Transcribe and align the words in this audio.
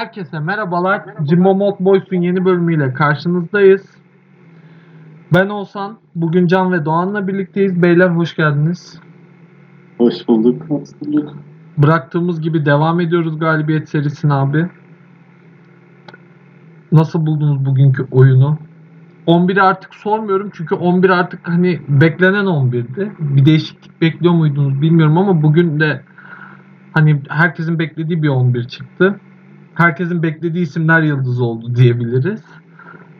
Herkese 0.00 0.38
merhabalar. 0.38 1.02
Jimbo 1.30 1.54
Mod 1.54 1.74
Boys'un 1.80 2.16
yeni 2.16 2.44
bölümüyle 2.44 2.92
karşınızdayız. 2.92 3.82
Ben 5.34 5.48
Oğuzhan. 5.48 5.98
Bugün 6.14 6.46
Can 6.46 6.72
ve 6.72 6.84
Doğan'la 6.84 7.28
birlikteyiz. 7.28 7.82
Beyler 7.82 8.08
hoş 8.08 8.36
geldiniz. 8.36 9.00
Hoş 9.98 10.28
bulduk. 10.28 10.62
Bıraktığımız 11.78 12.40
gibi 12.40 12.66
devam 12.66 13.00
ediyoruz 13.00 13.38
galibiyet 13.38 13.88
serisine 13.88 14.32
abi. 14.32 14.66
Nasıl 16.92 17.26
buldunuz 17.26 17.64
bugünkü 17.64 18.06
oyunu? 18.10 18.58
11'i 19.26 19.60
artık 19.60 19.94
sormuyorum 19.94 20.50
çünkü 20.54 20.74
11 20.74 21.10
artık 21.10 21.48
hani 21.48 21.80
beklenen 21.88 22.44
11'di. 22.44 23.12
Bir 23.18 23.44
değişiklik 23.44 24.00
bekliyor 24.00 24.34
muydunuz 24.34 24.82
bilmiyorum 24.82 25.18
ama 25.18 25.42
bugün 25.42 25.80
de 25.80 26.02
hani 26.92 27.20
herkesin 27.28 27.78
beklediği 27.78 28.22
bir 28.22 28.28
11 28.28 28.64
çıktı. 28.64 29.20
Herkesin 29.74 30.22
beklediği 30.22 30.62
isimler 30.62 31.02
yıldız 31.02 31.40
oldu 31.40 31.74
diyebiliriz. 31.76 32.42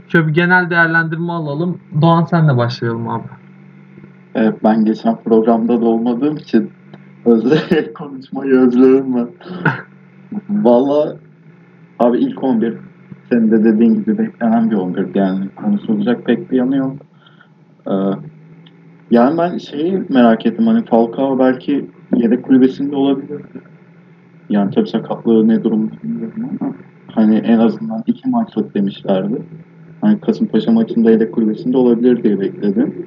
Şöyle 0.08 0.26
bir 0.26 0.34
genel 0.34 0.70
değerlendirme 0.70 1.32
alalım. 1.32 1.78
Doğan 2.00 2.24
senle 2.24 2.56
başlayalım 2.56 3.08
abi. 3.08 3.28
Evet, 4.34 4.64
ben 4.64 4.84
geçen 4.84 5.16
programda 5.16 5.80
da 5.80 5.84
olmadığım 5.84 6.36
için 6.36 6.70
özle 7.24 7.92
konuşmayı 7.94 8.52
özledim 8.52 9.16
ben. 9.16 9.28
Valla 10.50 11.16
abi 11.98 12.18
ilk 12.18 12.44
11 12.44 12.74
senin 13.30 13.50
de 13.50 13.64
dediğin 13.64 13.94
gibi 13.94 14.18
beklenen 14.18 14.70
bir 14.70 14.76
11 14.76 15.14
yani 15.14 15.48
konuşulacak 15.56 16.24
pek 16.24 16.50
bir 16.50 16.56
yanı 16.56 16.76
yok. 16.76 16.96
Ee, 17.86 17.92
yani 19.10 19.38
ben 19.38 19.58
şeyi 19.58 20.02
merak 20.08 20.46
ettim 20.46 20.66
hani 20.66 20.84
Falcao 20.84 21.38
belki 21.38 21.90
yedek 22.16 22.42
kulübesinde 22.42 22.96
olabilir. 22.96 23.42
Yani 24.50 24.74
tabii 24.74 24.88
sakatlığı 24.88 25.48
ne 25.48 25.64
durum 25.64 25.90
bilmiyorum 26.02 26.50
ama 26.60 26.74
hani 27.06 27.36
en 27.36 27.58
azından 27.58 28.02
iki 28.06 28.28
maçlık 28.28 28.74
demişlerdi. 28.74 29.42
Hani 30.00 30.20
Kasımpaşa 30.20 30.72
maçında 30.72 31.10
yedek 31.10 31.34
kulübesinde 31.34 31.76
olabilir 31.76 32.22
diye 32.22 32.40
bekledim. 32.40 33.06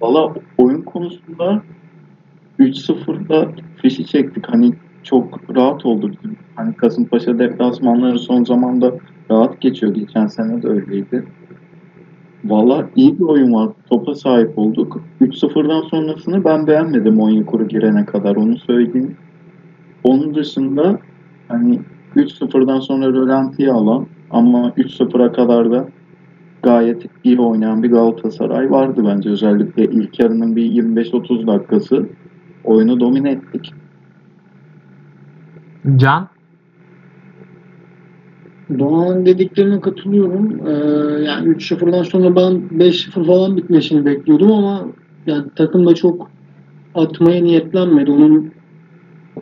Valla 0.00 0.34
oyun 0.58 0.82
konusunda 0.82 1.62
3-0'da 2.58 3.48
fişi 3.82 4.06
çektik. 4.06 4.48
Hani 4.48 4.72
çok 5.02 5.56
rahat 5.56 5.86
oldu 5.86 6.12
bizim. 6.12 6.36
Hani 6.56 6.74
Kasımpaşa 6.74 7.38
deplasmanları 7.38 8.18
son 8.18 8.44
zamanda 8.44 8.92
rahat 9.30 9.60
geçiyor. 9.60 9.94
Geçen 9.94 10.26
sene 10.26 10.62
de 10.62 10.68
öyleydi. 10.68 11.24
Valla 12.44 12.86
iyi 12.96 13.18
bir 13.18 13.24
oyun 13.24 13.54
var. 13.54 13.70
Topa 13.90 14.14
sahip 14.14 14.58
olduk. 14.58 15.00
3-0'dan 15.20 15.80
sonrasını 15.80 16.44
ben 16.44 16.66
beğenmedim 16.66 17.20
Onyekuru 17.20 17.68
girene 17.68 18.04
kadar. 18.04 18.36
Onu 18.36 18.58
söyleyeyim. 18.58 19.16
Onun 20.04 20.34
dışında 20.34 20.98
hani 21.48 21.80
3-0'dan 22.16 22.80
sonra 22.80 23.06
rölantiyi 23.06 23.70
alan 23.70 24.06
ama 24.30 24.68
3-0'a 24.68 25.32
kadar 25.32 25.70
da 25.70 25.88
gayet 26.62 27.06
iyi 27.24 27.40
oynayan 27.40 27.82
bir 27.82 27.90
Galatasaray 27.90 28.70
vardı 28.70 29.04
bence. 29.08 29.30
Özellikle 29.30 29.84
ilk 29.84 30.20
yarının 30.20 30.56
bir 30.56 30.72
25-30 30.72 31.46
dakikası 31.46 32.06
oyunu 32.64 33.00
domine 33.00 33.30
ettik. 33.30 33.74
Can? 35.96 36.28
Doğan'ın 38.78 39.26
dediklerine 39.26 39.80
katılıyorum. 39.80 40.66
Ee, 40.66 40.70
yani 41.24 41.48
3-0'dan 41.48 42.02
sonra 42.02 42.36
ben 42.36 42.62
5-0 42.78 43.26
falan 43.26 43.56
bitmesini 43.56 44.04
bekliyordum 44.06 44.52
ama 44.52 44.86
yani 45.26 45.44
takım 45.56 45.86
da 45.86 45.94
çok 45.94 46.30
atmaya 46.94 47.42
niyetlenmedi. 47.42 48.10
Onun 48.10 48.50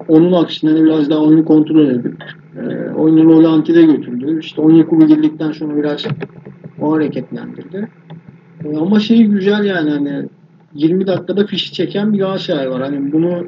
onun 0.09 0.33
aksine 0.33 0.85
biraz 0.85 1.11
daha 1.11 1.21
oyunu 1.21 1.45
kontrol 1.45 1.89
edip 1.89 2.25
e, 2.57 2.91
oyunu 2.91 3.25
Rolanti'de 3.25 3.83
götürdü. 3.83 4.39
İşte 4.41 4.61
Onyekuru 4.61 5.07
girdikten 5.07 5.53
sonra 5.53 5.77
biraz 5.77 6.05
o 6.81 6.93
hareketlendirdi. 6.93 7.89
E, 8.65 8.77
ama 8.77 9.01
şey 9.01 9.25
güzel 9.25 9.65
yani 9.65 9.91
hani 9.91 10.29
20 10.75 11.07
dakikada 11.07 11.47
fişi 11.47 11.73
çeken 11.73 12.13
bir 12.13 12.19
Galatasaray 12.19 12.71
var. 12.71 12.83
Hani 12.83 13.13
bunu 13.13 13.45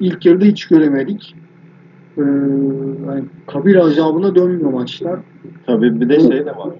ilk 0.00 0.26
yarıda 0.26 0.44
hiç 0.44 0.68
göremedik. 0.68 1.34
Ee, 2.18 2.22
hani 3.06 3.24
kabir 3.46 3.76
azabına 3.76 4.34
dönmüyor 4.34 4.70
maçlar. 4.70 5.20
Tabii 5.66 6.00
bir 6.00 6.08
de 6.08 6.20
şey 6.20 6.46
de 6.46 6.56
var. 6.56 6.70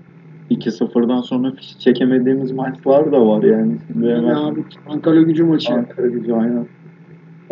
2-0'dan 0.51 1.21
sonra 1.21 1.53
fişi 1.53 1.79
çekemediğimiz 1.79 2.53
maçlar 2.53 3.13
da 3.13 3.27
var 3.27 3.43
yani. 3.43 3.77
Şimdi 3.93 4.07
Yani 4.07 4.27
hemen 4.27 4.35
abi 4.35 4.65
Ankara 4.89 5.23
gücü 5.23 5.45
maçı. 5.45 5.73
Ankara 5.73 6.07
gücü 6.07 6.33
aynen. 6.33 6.67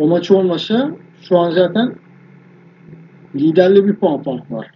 O 0.01 0.07
maç 0.07 0.31
olmasa 0.31 0.91
şu 1.23 1.39
an 1.39 1.51
zaten 1.51 1.93
liderle 3.35 3.87
bir 3.87 3.95
puan 3.95 4.23
fark 4.23 4.51
var. 4.51 4.71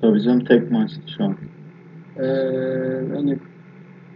Tabii 0.00 0.22
canım 0.22 0.44
tek 0.44 0.70
maçtı 0.70 1.00
şu 1.16 1.24
an. 1.24 1.36
Ee, 2.18 2.24
hani 3.14 3.38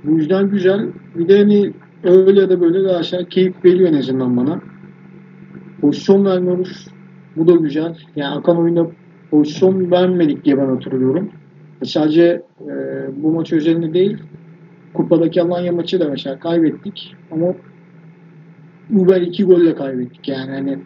bu 0.05 0.11
yüzden 0.11 0.51
güzel. 0.51 0.87
Bir 1.15 1.29
de 1.29 1.39
hani 1.39 1.73
öyle 2.05 2.41
ya 2.41 2.51
da 2.51 2.61
böyle 2.61 2.85
de 2.85 2.97
aşağı 2.97 3.25
keyif 3.25 3.65
veriyor 3.65 3.89
en 3.89 3.99
azından 3.99 4.37
bana. 4.37 4.61
Pozisyon 5.81 6.25
vermiyoruz. 6.25 6.89
Bu 7.37 7.49
da 7.49 7.57
güzel. 7.57 7.99
Yani 8.17 8.35
akan 8.35 8.59
oyunda 8.59 8.91
pozisyon 9.31 9.91
vermedik 9.91 10.45
diye 10.45 10.59
ben 10.59 10.67
hatırlıyorum. 10.67 11.31
E 11.83 11.85
Sadece 11.85 12.43
e, 12.61 12.75
bu 13.17 13.33
maç 13.33 13.53
özelinde 13.53 13.95
değil. 13.95 14.19
Kupadaki 14.95 15.43
Alanya 15.43 15.73
maçı 15.73 16.01
da 16.01 16.09
mesela 16.09 16.39
kaybettik. 16.39 17.17
Ama 17.31 17.55
Uber 18.91 19.21
iki 19.21 19.45
golle 19.45 19.75
kaybettik 19.75 20.29
yani. 20.29 20.51
Hani 20.51 20.79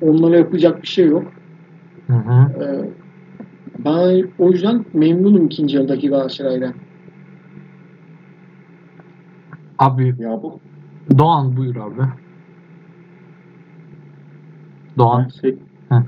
onlara 0.00 0.36
yapacak 0.36 0.82
bir 0.82 0.88
şey 0.88 1.06
yok. 1.06 1.32
Hı 2.06 2.16
hı. 2.16 2.62
Ee, 2.64 2.90
ben 3.78 4.32
o 4.38 4.50
yüzden 4.50 4.84
memnunum 4.94 5.46
ikinci 5.46 5.76
yarıdaki 5.76 6.08
Galatasaray'dan. 6.08 6.74
Abi 9.78 10.14
Ya 10.18 10.42
bu 10.42 10.60
Doğan 11.18 11.56
buyur 11.56 11.76
abi. 11.76 12.02
Doğan. 14.98 15.28
Şey 15.40 15.58
Hı. 15.92 16.02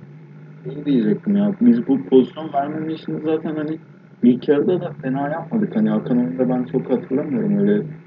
iyi 0.67 0.85
diyecektim 0.85 1.37
ya. 1.37 1.55
Biz 1.61 1.87
bu 1.87 2.05
pozisyon 2.05 2.53
vermeme 2.53 2.95
işini 2.95 3.21
zaten 3.25 3.57
hani 3.57 3.79
ilk 4.23 4.49
yarıda 4.49 4.81
da 4.81 4.93
fena 5.03 5.29
yapmadık. 5.29 5.77
Hani 5.77 5.91
Hakan 5.91 6.19
oyunda 6.19 6.49
ben 6.49 6.65
çok 6.65 6.91
hatırlamıyorum 6.91 7.59
öyle 7.59 8.00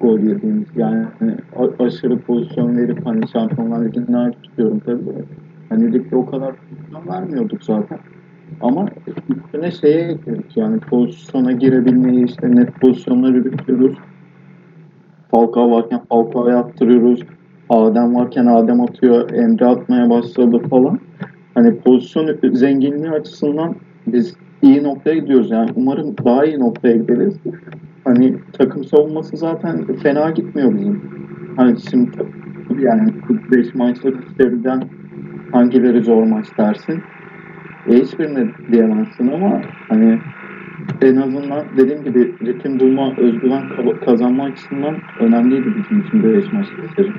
gol 0.00 0.18
yediğimiz. 0.18 0.68
Yani 0.76 1.06
aşırı 1.78 2.18
pozisyon 2.18 2.76
verip 2.76 3.06
hani 3.06 3.28
Şampiyonlar 3.28 3.84
Ligi'ne 3.84 4.16
ait 4.16 4.42
tutuyorum 4.42 4.80
tabii. 4.80 5.00
Hani 5.68 5.92
ligde 5.92 6.16
o 6.16 6.26
kadar 6.26 6.54
pozisyon 6.56 7.14
vermiyorduk 7.14 7.64
zaten. 7.64 7.98
Ama 8.60 8.88
üstüne 9.30 9.70
şeye 9.70 10.00
ekledik 10.00 10.56
yani 10.56 10.80
pozisyona 10.80 11.52
girebilmeyi 11.52 12.24
işte 12.24 12.50
net 12.50 12.80
pozisyonları 12.80 13.44
bitiriyoruz. 13.44 13.98
Falcao 15.30 15.70
varken 15.70 16.00
Falcao'ya 16.08 16.58
attırıyoruz. 16.58 17.20
Adem 17.68 18.14
varken 18.14 18.46
Adem 18.46 18.80
atıyor. 18.80 19.30
Emre 19.30 19.66
atmaya 19.66 20.10
başladı 20.10 20.58
falan. 20.70 20.98
Hani 21.54 21.76
pozisyon 21.78 22.38
zenginliği 22.52 23.10
açısından 23.10 23.74
biz 24.06 24.36
iyi 24.62 24.82
noktaya 24.82 25.16
gidiyoruz. 25.16 25.50
Yani 25.50 25.70
umarım 25.76 26.14
daha 26.24 26.44
iyi 26.44 26.60
noktaya 26.60 26.96
gideriz. 26.96 27.34
Hani 28.04 28.38
takım 28.52 28.84
savunması 28.84 29.36
zaten 29.36 29.86
fena 30.02 30.30
gitmiyor 30.30 30.76
bizim. 30.76 31.02
Hani 31.56 31.80
şimdi 31.80 32.10
yani 32.76 33.20
45 33.20 33.74
maçlık 33.74 34.24
seriden 34.40 34.90
hangileri 35.52 36.02
zor 36.02 36.22
maç 36.22 36.46
dersin? 36.58 37.04
E, 37.86 37.96
hiçbirine 37.96 38.52
diyemezsin 38.72 39.26
ama 39.28 39.62
hani 39.88 40.20
en 41.02 41.16
azından 41.16 41.76
dediğim 41.76 42.04
gibi 42.04 42.38
ritim 42.46 42.80
bulma, 42.80 43.16
özgüven 43.18 43.68
ka- 43.68 44.04
kazanma 44.04 44.44
açısından 44.44 45.02
önemliydi 45.16 45.76
bizim 45.76 46.00
için 46.00 46.22
5 46.22 46.52
maçlık 46.52 46.90
seri. 46.96 47.14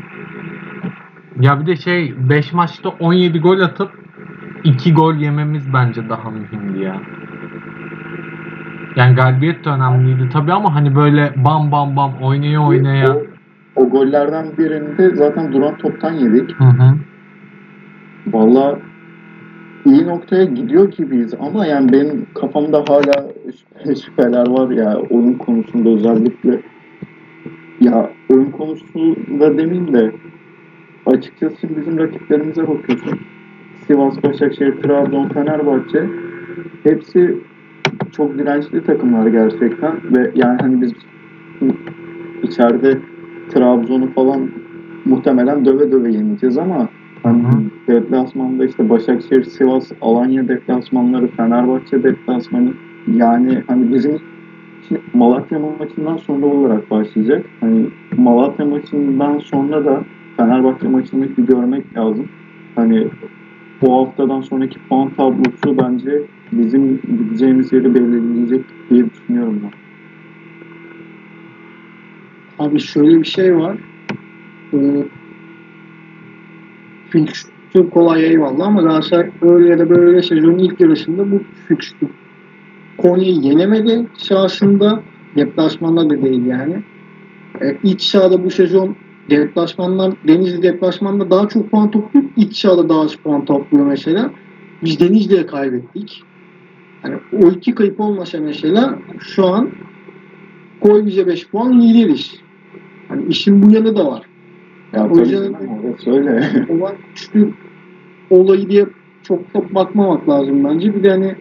Ya 1.40 1.62
bir 1.62 1.66
de 1.66 1.75
şey 1.75 2.29
5 2.29 2.53
maçta 2.53 2.90
17 2.90 3.40
gol 3.40 3.59
atıp 3.59 3.91
2 4.63 4.94
gol 4.94 5.16
yememiz 5.16 5.74
bence 5.74 6.10
daha 6.10 6.31
mühimdi 6.31 6.80
ya. 6.80 7.04
Yani 8.95 9.15
galibiyet 9.15 9.65
de 9.65 9.69
önemliydi 9.69 10.30
tabii 10.30 10.53
ama 10.53 10.75
hani 10.75 10.95
böyle 10.95 11.33
bam 11.45 11.71
bam 11.71 11.95
bam 11.95 12.13
oynaya 12.21 12.62
oynaya. 12.68 13.15
O, 13.15 13.24
o 13.75 13.89
gollerden 13.89 14.57
birinde 14.57 15.15
zaten 15.15 15.51
duran 15.51 15.77
toptan 15.77 16.13
yedik. 16.13 16.59
Hı 16.59 16.63
hı. 16.63 16.97
Valla 18.27 18.80
iyi 19.86 20.07
noktaya 20.07 20.45
gidiyor 20.45 20.92
gibiyiz 20.92 21.33
ama 21.39 21.65
yani 21.65 21.94
benim 21.94 22.25
kafamda 22.33 22.77
hala 22.88 23.27
şüphe- 23.47 24.06
şüpheler 24.06 24.47
var 24.47 24.69
ya 24.71 24.98
oyun 25.09 25.33
konusunda 25.33 25.89
özellikle. 25.89 26.62
Ya 27.81 28.09
oyun 28.30 28.51
konusunda 28.51 29.57
demeyeyim 29.57 29.94
de 29.94 30.12
açıkçası 31.06 31.77
bizim 31.77 32.00
rakiplerimize 32.00 32.68
bakıyorsun. 32.68 33.19
Sivas, 33.88 34.24
Başakşehir, 34.24 34.81
Trabzon, 34.81 35.30
Fenerbahçe 35.30 36.06
hepsi 36.83 37.36
çok 38.17 38.38
dirençli 38.38 38.83
takımlar 38.83 39.27
gerçekten 39.27 39.94
ve 40.15 40.31
yani 40.35 40.57
hani 40.62 40.81
biz 40.81 40.91
içeride 42.44 42.97
Trabzon'u 43.53 44.13
falan 44.13 44.50
muhtemelen 45.06 45.65
döve 45.65 45.91
döve 45.91 46.12
yeneceğiz 46.12 46.57
ama 46.57 46.89
hani 47.23 47.44
deplasmanda 47.88 48.65
işte 48.65 48.89
Başakşehir, 48.89 49.44
Sivas, 49.44 49.91
Alanya 50.01 50.47
deplasmanları, 50.47 51.27
Fenerbahçe 51.27 52.03
deplasmanı 52.03 52.73
yani 53.07 53.63
hani 53.67 53.94
bizim 53.94 54.17
Malatya 55.13 55.59
maçından 55.59 56.17
sonra 56.17 56.45
olarak 56.45 56.91
başlayacak. 56.91 57.45
Hani 57.59 57.85
Malatya 58.17 58.65
maçından 58.65 59.39
sonra 59.39 59.85
da 59.85 60.03
Fenerbahçe 60.38 60.88
maçını 60.88 61.38
bir 61.38 61.44
görmek 61.44 61.97
lazım. 61.97 62.25
Hani 62.75 63.07
bu 63.86 63.94
haftadan 63.94 64.42
sonraki 64.42 64.80
puan 64.80 65.14
tablosu 65.14 65.78
bence 65.78 66.22
bizim 66.52 67.02
gideceğimiz 67.02 67.74
yeri 67.74 67.96
belirleyecek 67.96 68.62
diye 68.90 69.04
düşünüyorum 69.10 69.62
ben. 69.64 69.72
Abi 72.60 72.80
şöyle 72.80 73.22
bir 73.22 73.28
şey 73.28 73.56
var. 73.58 73.78
Ee, 74.74 75.04
kolay 77.92 78.26
eyvallah 78.26 78.68
ama 78.68 78.82
Galatasaray 78.82 79.32
öyle 79.42 79.70
ya 79.70 79.80
da 79.80 79.90
böyle 79.90 80.22
sezonun 80.22 80.58
ilk 80.58 80.80
yarısında 80.80 81.32
bu 81.32 81.44
fikstür 81.68 82.10
Konya'yı 82.98 83.36
yenemedi 83.36 84.08
sahasında. 84.18 85.04
Deplasmanda 85.38 86.10
da 86.10 86.22
değil 86.22 86.46
yani. 86.46 86.84
Ee, 87.62 87.78
iç 87.84 88.04
sahada 88.04 88.44
bu 88.44 88.50
sezon 88.50 88.96
deplasmanlar, 89.30 90.13
Denizli 90.27 90.62
deplasmanda 90.63 91.30
daha 91.31 91.48
çok 91.48 91.72
puan 91.72 91.92
topluyor. 91.92 92.25
İç 92.38 92.57
sahada 92.57 92.89
daha 92.89 93.01
az 93.01 93.16
puan 93.16 93.45
topluyor 93.45 93.86
mesela. 93.86 94.31
Biz 94.83 95.00
Denizli'ye 95.00 95.45
kaybettik. 95.45 96.24
Yani 97.04 97.16
o 97.44 97.51
iki 97.51 97.75
kayıp 97.75 98.00
olmasa 98.00 98.39
mesela 98.39 99.00
şu 99.19 99.45
an 99.45 99.69
koy 100.81 101.06
bize 101.06 101.27
5 101.27 101.48
puan 101.50 101.81
lideriz. 101.81 102.36
Hani 103.07 103.25
işin 103.27 103.62
bu 103.63 103.72
yanı 103.72 103.95
da 103.95 104.12
var. 104.12 104.22
Ya 104.94 105.10
O 105.10 105.19
yüzden- 105.19 105.36
canım, 105.54 105.56
orası 105.86 106.12
öyle. 106.12 106.44
O 106.69 106.80
var 106.81 106.95
güçlü 107.10 107.50
olayı 108.30 108.69
diye 108.69 108.86
çok 109.24 109.54
da 109.54 109.75
bakmamak 109.75 110.30
lazım 110.30 110.63
bence. 110.63 110.95
Bir 110.95 111.04
de 111.04 111.10
hani 111.12 111.36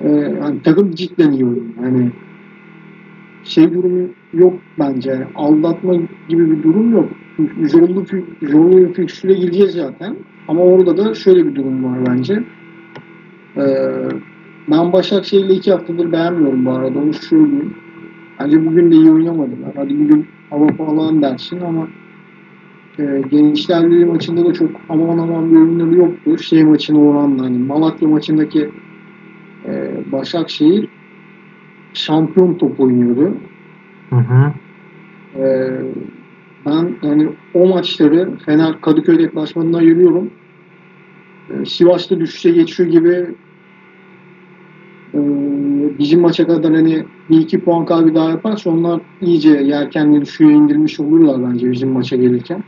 e, 0.00 0.34
hani 0.40 0.62
takım 0.62 0.90
cidden 0.94 1.32
iyi 1.32 1.44
oynuyor. 1.44 1.64
Hani 1.80 2.10
şey 3.44 3.74
durumu 3.74 4.08
yok 4.34 4.54
bence. 4.78 5.10
Yani 5.10 5.24
aldatma 5.34 5.94
gibi 6.28 6.50
bir 6.50 6.62
durum 6.62 6.92
yok. 6.92 7.08
Zorlu, 7.62 8.04
zorlu 8.42 8.76
bir 8.76 8.94
fikstüre 8.94 9.32
gireceğiz 9.32 9.72
zaten. 9.72 10.16
Ama 10.48 10.60
orada 10.60 10.96
da 10.96 11.14
şöyle 11.14 11.46
bir 11.46 11.54
durum 11.54 11.84
var 11.84 11.98
bence. 12.06 12.42
E, 13.56 13.64
ben 14.70 14.92
Başakşehir'i 14.92 15.52
iki 15.52 15.72
haftadır 15.72 16.12
beğenmiyorum 16.12 16.66
bu 16.66 16.70
arada. 16.70 16.98
Onu 16.98 17.12
söyleyeyim. 17.12 17.74
Bence 18.40 18.66
bugün 18.66 18.90
de 18.90 18.94
iyi 18.94 19.10
oynamadılar. 19.10 19.72
Hadi 19.76 19.98
bugün 19.98 20.26
hava 20.50 20.66
falan 20.66 21.22
dersin 21.22 21.60
ama 21.60 21.88
e, 22.98 23.22
Gençler 23.30 23.90
Birliği 23.90 24.04
maçında 24.04 24.46
da 24.46 24.52
çok 24.52 24.70
aman 24.88 25.18
aman 25.18 25.50
bir 25.50 25.56
oyunları 25.56 25.94
yoktu. 25.94 26.38
Şey 26.38 26.64
maçına 26.64 26.98
oranla 26.98 27.44
hani 27.44 27.58
Malatya 27.58 28.08
maçındaki 28.08 28.70
e, 29.66 29.90
Başakşehir 30.12 30.88
şampiyon 31.94 32.54
top 32.54 32.80
oynuyordu. 32.80 33.34
Hı 34.10 34.16
hı. 34.16 34.52
E, 35.40 35.70
ben 36.66 36.90
yani 37.02 37.28
o 37.54 37.66
maçları 37.66 38.36
Fener 38.46 38.80
Kadıköy 38.80 39.18
deplasmanına 39.18 39.76
ayırıyorum. 39.76 40.30
E, 41.50 41.64
Sivas'ta 41.64 42.20
düşüşe 42.20 42.50
geçiyor 42.50 42.88
gibi 42.88 43.26
e, 45.14 45.18
bizim 45.98 46.20
maça 46.20 46.46
kadar 46.46 46.74
hani 46.74 47.04
bir 47.30 47.38
iki 47.38 47.60
puan 47.60 47.86
kaybı 47.86 48.14
daha 48.14 48.30
yaparsa 48.30 48.70
onlar 48.70 49.00
iyice 49.20 49.50
yelkenli 49.50 50.20
düşüyor 50.20 50.50
indirmiş 50.50 51.00
olurlar 51.00 51.50
bence 51.50 51.70
bizim 51.70 51.88
maça 51.88 52.16
gelirken. 52.16 52.64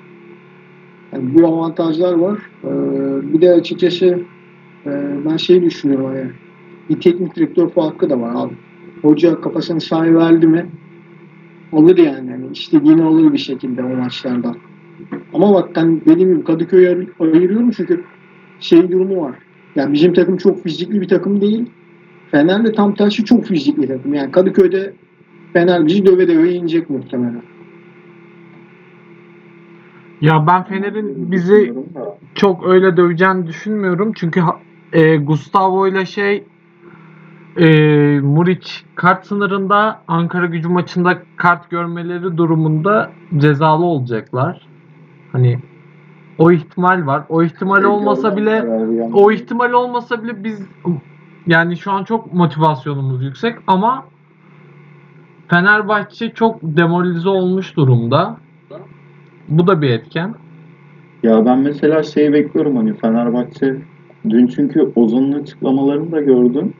Yani 1.12 1.34
bu 1.34 1.46
avantajlar 1.46 2.12
var. 2.12 2.38
Ee, 2.64 3.32
bir 3.32 3.40
de 3.40 3.52
açıkçası 3.52 4.18
e, 4.86 4.90
ben 5.30 5.36
şey 5.36 5.62
düşünüyorum 5.62 6.06
hani 6.06 6.24
bir 6.90 7.00
teknik 7.00 7.36
direktör 7.36 7.68
farkı 7.68 8.10
da 8.10 8.20
var 8.20 8.32
abi. 8.34 8.54
Hoca 9.02 9.40
kafasını 9.40 9.80
sahaya 9.80 10.14
verdi 10.14 10.46
mi 10.46 10.66
alır 11.72 11.98
yani. 11.98 12.30
yani 12.30 12.46
istediğini 12.52 13.02
alır 13.02 13.32
bir 13.32 13.38
şekilde 13.38 13.84
o 13.84 13.88
maçlardan. 13.88 14.56
Ama 15.34 15.54
bak 15.54 15.76
ben 15.76 16.00
dediğim 16.00 16.32
gibi 16.32 16.44
Kadıköy'ü 16.44 16.88
ayır- 16.88 17.08
ayırıyorum 17.20 17.70
çünkü 17.70 18.04
şey 18.60 18.92
durumu 18.92 19.20
var. 19.22 19.34
Yani 19.76 19.92
bizim 19.92 20.12
takım 20.12 20.36
çok 20.36 20.62
fizikli 20.62 21.00
bir 21.00 21.08
takım 21.08 21.40
değil. 21.40 21.70
Fener 22.30 22.64
de 22.64 22.72
tam 22.72 22.94
tersi 22.94 23.24
çok 23.24 23.44
fizikli 23.44 23.88
takım. 23.88 24.14
Yani 24.14 24.32
Kadıköy'de 24.32 24.92
Fener 25.52 25.86
bizi 25.86 26.06
döve 26.06 26.28
döve 26.28 26.52
inecek 26.52 26.90
muhtemelen. 26.90 27.42
Ya 30.20 30.46
ben 30.46 30.64
Fener'in 30.64 31.32
bizi 31.32 31.74
çok 32.34 32.66
öyle 32.66 32.96
döveceğini 32.96 33.46
düşünmüyorum. 33.46 34.12
Çünkü 34.16 34.40
e, 34.92 35.16
Gustavo 35.16 35.86
ile 35.86 36.06
şey 36.06 36.44
e, 37.58 38.20
Muriç 38.20 38.84
kart 38.94 39.26
sınırında 39.26 40.00
Ankara 40.08 40.46
gücü 40.46 40.68
maçında 40.68 41.18
kart 41.36 41.70
görmeleri 41.70 42.36
durumunda 42.36 43.10
cezalı 43.36 43.84
olacaklar. 43.84 44.66
Hani 45.32 45.58
o 46.38 46.52
ihtimal 46.52 47.06
var. 47.06 47.22
O 47.28 47.42
ihtimal 47.42 47.82
olmasa 47.82 48.36
bile 48.36 48.64
o 49.12 49.32
ihtimal 49.32 49.72
olmasa 49.72 50.22
bile 50.22 50.44
biz 50.44 50.68
yani 51.46 51.76
şu 51.76 51.92
an 51.92 52.04
çok 52.04 52.34
motivasyonumuz 52.34 53.22
yüksek 53.22 53.56
ama 53.66 54.04
Fenerbahçe 55.48 56.30
çok 56.30 56.58
demoralize 56.62 57.28
olmuş 57.28 57.76
durumda. 57.76 58.36
Bu 59.48 59.66
da 59.66 59.82
bir 59.82 59.90
etken. 59.90 60.34
Ya 61.22 61.46
ben 61.46 61.58
mesela 61.58 62.02
şey 62.02 62.32
bekliyorum 62.32 62.76
hani 62.76 62.94
Fenerbahçe 62.94 63.76
dün 64.28 64.46
çünkü 64.46 64.92
Ozan'ın 64.96 65.32
açıklamalarını 65.32 66.12
da 66.12 66.20
gördüm. 66.20 66.74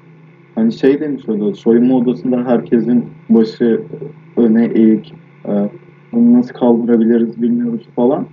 Hani 0.57 0.73
şey 0.73 1.01
demiş 1.01 1.23
orada 1.29 1.55
soyunma 1.55 1.97
odasında 1.97 2.45
herkesin 2.45 3.05
başı 3.29 3.81
öne 4.37 4.65
eğik. 4.67 5.15
e, 5.49 5.53
Bunu 6.13 6.39
nasıl 6.39 6.55
kaldırabiliriz 6.55 7.43
bilmiyoruz 7.43 7.89
falan. 7.97 8.27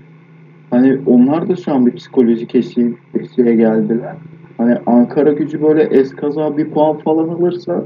Hani 0.69 0.99
onlar 1.05 1.49
da 1.49 1.55
şu 1.55 1.73
an 1.73 1.85
bir 1.85 1.91
psikolojik 1.91 2.55
eşiğe, 2.55 2.93
eşiğe 3.19 3.55
geldiler. 3.55 4.15
Hani 4.57 4.77
Ankara 4.85 5.31
gücü 5.33 5.61
böyle 5.61 5.81
eskaza 5.83 6.57
bir 6.57 6.69
puan 6.69 6.97
falan 6.97 7.27
alırsa 7.29 7.85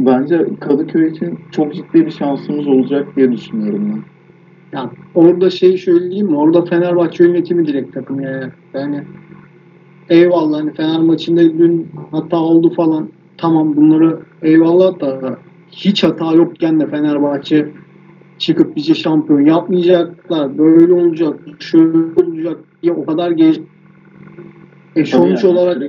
bence 0.00 0.46
Kadıköy 0.60 1.10
için 1.10 1.38
çok 1.50 1.74
ciddi 1.74 2.06
bir 2.06 2.10
şansımız 2.10 2.66
olacak 2.66 3.16
diye 3.16 3.32
düşünüyorum 3.32 3.92
ben. 3.94 4.02
Yani 4.78 4.90
orada 5.14 5.50
şey 5.50 5.78
söyleyeyim 5.78 6.26
mi? 6.26 6.36
Orada 6.36 6.64
Fenerbahçe 6.64 7.24
yönetimi 7.24 7.66
direkt 7.66 7.94
takım 7.94 8.20
yani. 8.20 8.44
Yani 8.74 9.02
eyvallah 10.08 10.58
hani 10.60 10.72
Fener 10.72 11.00
maçında 11.00 11.40
dün 11.42 11.86
hata 12.10 12.36
oldu 12.36 12.74
falan. 12.74 13.08
Tamam 13.38 13.76
bunları 13.76 14.18
eyvallah 14.42 15.00
da 15.00 15.38
hiç 15.70 16.04
hata 16.04 16.32
yokken 16.32 16.80
de 16.80 16.86
Fenerbahçe 16.86 17.68
çıkıp 18.38 18.76
bizi 18.76 18.94
şampiyon 18.94 19.40
yapmayacaklar. 19.40 20.58
Böyle 20.58 20.92
olacak, 20.92 21.40
şöyle 21.58 21.98
olacak 22.22 22.58
diye 22.82 22.92
o 22.92 23.04
kadar 23.04 23.30
geç. 23.30 23.60
E 24.96 25.04
sonuç 25.04 25.44
yani, 25.44 25.58
olarak 25.58 25.82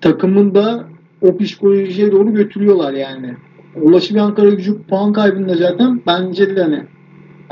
takımın 0.00 0.54
da 0.54 0.84
o 1.22 1.36
psikolojiye 1.36 2.12
doğru 2.12 2.34
götürüyorlar 2.34 2.92
yani. 2.92 3.34
Olası 3.82 4.14
bir 4.14 4.20
Ankara 4.20 4.50
gücü 4.50 4.82
puan 4.82 5.12
kaybında 5.12 5.54
zaten 5.54 6.00
bence 6.06 6.56
de 6.56 6.62
hani 6.62 6.82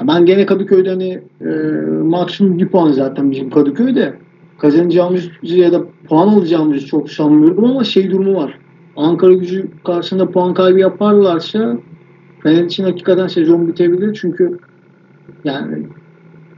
ben 0.09 0.27
gene 0.27 0.47
Kadıköy'de 0.47 0.91
hani 0.91 1.21
e, 1.41 1.49
maksimum 2.03 2.59
bir 2.59 2.69
puan 2.69 2.93
zaten 2.93 3.31
bizim 3.31 3.51
Kadıköy'de 3.51 4.15
kazanacağımız 4.63 5.31
ya 5.43 5.73
da 5.73 5.83
puan 6.09 6.29
alacağımızı 6.29 6.87
çok 6.87 7.11
sanmıyorum 7.11 7.65
ama 7.65 7.85
şey 7.85 8.11
durumu 8.11 8.35
var. 8.35 8.59
Ankara 8.97 9.33
gücü 9.33 9.69
karşısında 9.85 10.31
puan 10.31 10.55
kaybı 10.55 10.79
yaparlarsa 10.79 11.79
Fener 12.43 12.65
için 12.65 12.85
hakikaten 12.85 13.27
sezon 13.27 13.69
bitebilir 13.69 14.19
çünkü 14.21 14.59
yani 15.45 15.87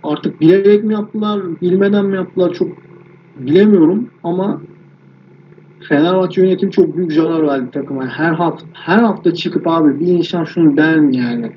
artık 0.02 0.40
bilerek 0.40 0.84
mi 0.84 0.92
yaptılar, 0.92 1.40
bilmeden 1.62 2.06
mi 2.06 2.16
yaptılar 2.16 2.52
çok 2.52 2.68
bilemiyorum 3.38 4.08
ama 4.24 4.60
Fenerbahçe 5.88 6.42
yönetimi 6.42 6.72
çok 6.72 6.96
büyük 6.96 7.12
zarar 7.12 7.46
verdi 7.46 7.70
takıma. 7.70 8.06
Her 8.06 8.32
hafta 8.32 8.66
her 8.72 8.98
hafta 8.98 9.34
çıkıp 9.34 9.66
abi 9.66 10.00
bir 10.00 10.06
insan 10.06 10.44
şunu 10.44 10.76
der 10.76 11.00
mi 11.00 11.16
yani? 11.16 11.52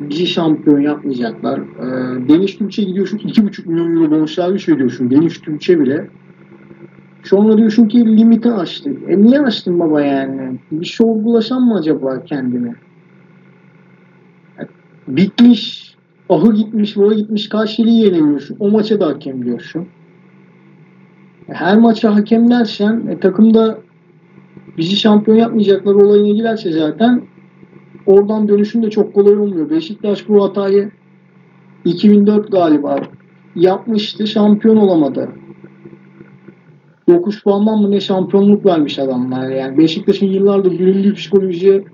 Bizi 0.00 0.26
şampiyon 0.26 0.80
yapmayacaklar. 0.80 1.58
Ee, 1.58 2.28
Deniz 2.28 2.58
Türkçe 2.58 2.82
gidiyorsun 2.82 3.18
2,5 3.18 3.68
milyon 3.68 3.96
euro 3.96 4.10
bonservis 4.10 4.68
ödüyorsun. 4.68 5.10
Deniz 5.10 5.40
Türkçe 5.40 5.80
bile. 5.80 6.08
Sonra 7.22 7.58
diyorsun 7.58 7.88
ki 7.88 8.16
limiti 8.16 8.50
açtık. 8.50 9.10
E 9.10 9.22
niye 9.22 9.40
açtın 9.40 9.80
baba 9.80 10.00
yani? 10.00 10.58
Bir 10.72 10.86
sorgulasam 10.86 11.62
mı 11.62 11.78
acaba 11.78 12.24
kendini? 12.24 12.74
E, 14.58 14.62
Bitmiş. 15.08 15.88
Ahı 16.28 16.54
gitmiş, 16.54 16.96
vura 16.96 17.14
gitmiş. 17.14 17.48
Kayseri'yi 17.48 18.04
yenemiyorsun. 18.04 18.56
O 18.60 18.70
maça 18.70 19.00
da 19.00 19.06
hakem 19.06 19.44
diyorsun. 19.44 19.86
Her 21.46 21.78
maça 21.78 22.14
hakem 22.14 22.50
dersen 22.50 23.06
e, 23.10 23.18
takımda 23.18 23.78
bizi 24.78 24.96
şampiyon 24.96 25.36
yapmayacaklar 25.36 25.94
olayına 25.94 26.28
girerse 26.28 26.72
zaten 26.72 27.22
oradan 28.08 28.48
dönüşün 28.48 28.82
de 28.82 28.90
çok 28.90 29.14
kolay 29.14 29.36
olmuyor. 29.36 29.70
Beşiktaş 29.70 30.28
bu 30.28 30.44
hatayı 30.44 30.90
2004 31.84 32.52
galiba 32.52 33.00
yapmıştı. 33.56 34.26
Şampiyon 34.26 34.76
olamadı. 34.76 35.28
9 37.08 37.42
puandan 37.42 37.82
mı 37.82 37.90
ne 37.90 38.00
şampiyonluk 38.00 38.66
vermiş 38.66 38.98
adamlar. 38.98 39.50
Yani 39.50 39.78
Beşiktaş'ın 39.78 40.26
yıllardır 40.26 40.78
büründüğü 40.78 41.14
psikolojiye 41.14 41.84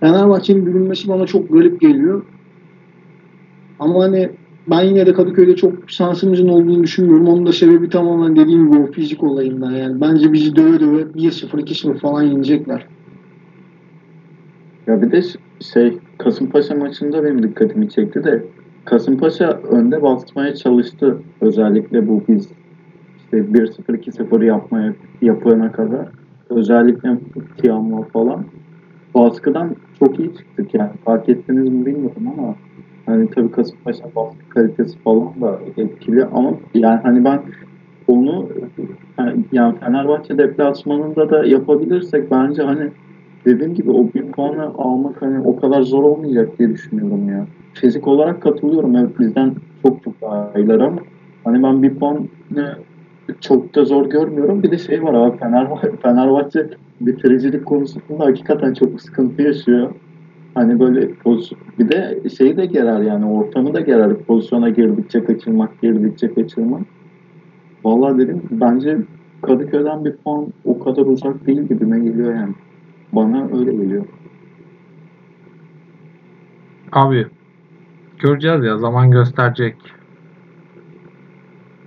Fenerbahçe'nin 0.00 0.66
bürünmesi 0.66 1.08
bana 1.08 1.26
çok 1.26 1.52
garip 1.52 1.80
geliyor. 1.80 2.24
Ama 3.78 4.02
hani 4.04 4.30
ben 4.70 4.82
yine 4.82 5.06
de 5.06 5.12
Kadıköy'de 5.12 5.56
çok 5.56 5.90
şansımızın 5.90 6.48
olduğunu 6.48 6.82
düşünmüyorum. 6.82 7.28
Onun 7.28 7.46
da 7.46 7.52
sebebi 7.52 7.88
tamamen 7.88 8.36
dediğim 8.36 8.66
gibi 8.66 8.82
o 8.82 8.92
fizik 8.92 9.22
olayından. 9.22 9.70
Yani 9.70 10.00
bence 10.00 10.32
bizi 10.32 10.56
döve 10.56 10.80
döve 10.80 11.02
1-0 11.02 11.60
2-0 11.60 11.98
falan 11.98 12.22
yenecekler. 12.22 12.86
Ya 14.86 15.02
bir 15.02 15.12
de 15.12 15.22
şey 15.60 15.98
Kasımpaşa 16.18 16.74
maçında 16.74 17.24
benim 17.24 17.42
dikkatimi 17.42 17.88
çekti 17.88 18.24
de 18.24 18.44
Kasımpaşa 18.84 19.50
önde 19.50 20.02
basmaya 20.02 20.54
çalıştı. 20.54 21.18
Özellikle 21.40 22.08
bu 22.08 22.22
biz 22.28 22.48
işte 23.18 23.36
1-0 23.38 23.94
2-0 23.94 24.44
yapmaya 24.44 24.94
yapana 25.22 25.72
kadar. 25.72 26.06
Özellikle 26.50 27.18
Tiamla 27.56 28.02
falan. 28.02 28.44
Baskıdan 29.14 29.76
çok 29.98 30.18
iyi 30.18 30.34
çıktık 30.36 30.74
yani. 30.74 30.90
Fark 31.04 31.28
ettiniz 31.28 31.68
mi 31.68 31.86
bilmiyorum 31.86 32.32
ama 32.38 32.54
hani 33.06 33.30
tabii 33.30 33.50
Kasımpaşa 33.50 34.04
baskı 34.16 34.48
kalitesi 34.48 34.98
falan 34.98 35.40
da 35.40 35.58
etkili 35.76 36.24
ama 36.24 36.54
yani 36.74 37.00
hani 37.02 37.24
ben 37.24 37.40
onu 38.08 38.48
yani 39.52 39.78
Fenerbahçe 39.78 40.38
deplasmanında 40.38 41.30
da 41.30 41.44
yapabilirsek 41.44 42.30
bence 42.30 42.62
hani 42.62 42.90
dediğim 43.44 43.74
gibi 43.74 43.90
o 43.90 44.06
bir 44.14 44.32
puanı 44.32 44.64
almak 44.64 45.22
hani 45.22 45.40
o 45.40 45.56
kadar 45.56 45.82
zor 45.82 46.02
olmayacak 46.02 46.58
diye 46.58 46.70
düşünüyorum 46.70 47.28
ya. 47.28 47.46
Fizik 47.74 48.08
olarak 48.08 48.42
katılıyorum. 48.42 48.96
Evet 48.96 49.20
bizden 49.20 49.54
çok 49.82 50.04
çok 50.04 50.20
daha 50.22 50.52
iyiler 50.56 50.80
ama 50.80 50.98
hani 51.44 51.62
ben 51.62 51.82
bir 51.82 51.94
puan 51.94 52.28
çok 53.40 53.74
da 53.74 53.84
zor 53.84 54.10
görmüyorum. 54.10 54.62
Bir 54.62 54.70
de 54.70 54.78
şey 54.78 55.02
var 55.02 55.14
abi 55.14 55.38
Fenerbahçe, 55.38 55.90
Fenerbahçe 56.02 56.66
bitiricilik 57.00 57.66
konusunda 57.66 58.24
hakikaten 58.24 58.74
çok 58.74 59.00
sıkıntı 59.00 59.42
yaşıyor. 59.42 59.90
Hani 60.54 60.80
böyle 60.80 61.08
bir 61.78 61.88
de 61.88 62.28
şeyi 62.36 62.56
de 62.56 62.66
gerer 62.66 63.00
yani 63.00 63.26
ortamı 63.26 63.74
da 63.74 63.80
gerer. 63.80 64.14
Pozisyona 64.14 64.70
girdikçe 64.70 65.24
kaçırmak, 65.24 65.80
girdikçe 65.82 66.34
kaçırmak. 66.34 66.82
Vallahi 67.84 68.18
dedim 68.18 68.42
bence 68.50 68.98
Kadıköy'den 69.42 70.04
bir 70.04 70.12
puan 70.12 70.46
o 70.64 70.78
kadar 70.78 71.02
uzak 71.02 71.46
değil 71.46 71.62
gibime 71.62 72.00
geliyor 72.00 72.34
yani. 72.34 72.52
Bana 73.12 73.44
öyle 73.58 73.72
geliyor. 73.72 74.04
Abi 76.92 77.26
göreceğiz 78.18 78.64
ya 78.64 78.78
zaman 78.78 79.10
gösterecek. 79.10 79.76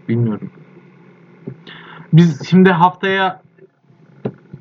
Bilmiyorum. 0.10 0.50
Biz 2.14 2.50
şimdi 2.50 2.70
haftaya 2.70 3.42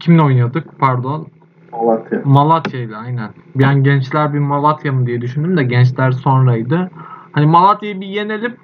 kimle 0.00 0.23
oynuyorduk? 0.23 0.78
Pardon. 0.78 1.26
Malatya. 1.73 2.23
Malatya 2.25 2.80
ile 2.80 2.97
aynen. 2.97 3.30
Ben 3.54 3.83
gençler 3.83 4.35
bir 4.35 4.38
Malatya 4.38 4.92
mı 4.92 5.06
diye 5.06 5.21
düşündüm 5.21 5.56
de 5.56 5.64
gençler 5.64 6.11
sonraydı. 6.11 6.90
Hani 7.33 7.47
Malatya'yı 7.47 8.00
bir 8.00 8.06
yenelim. 8.06 8.56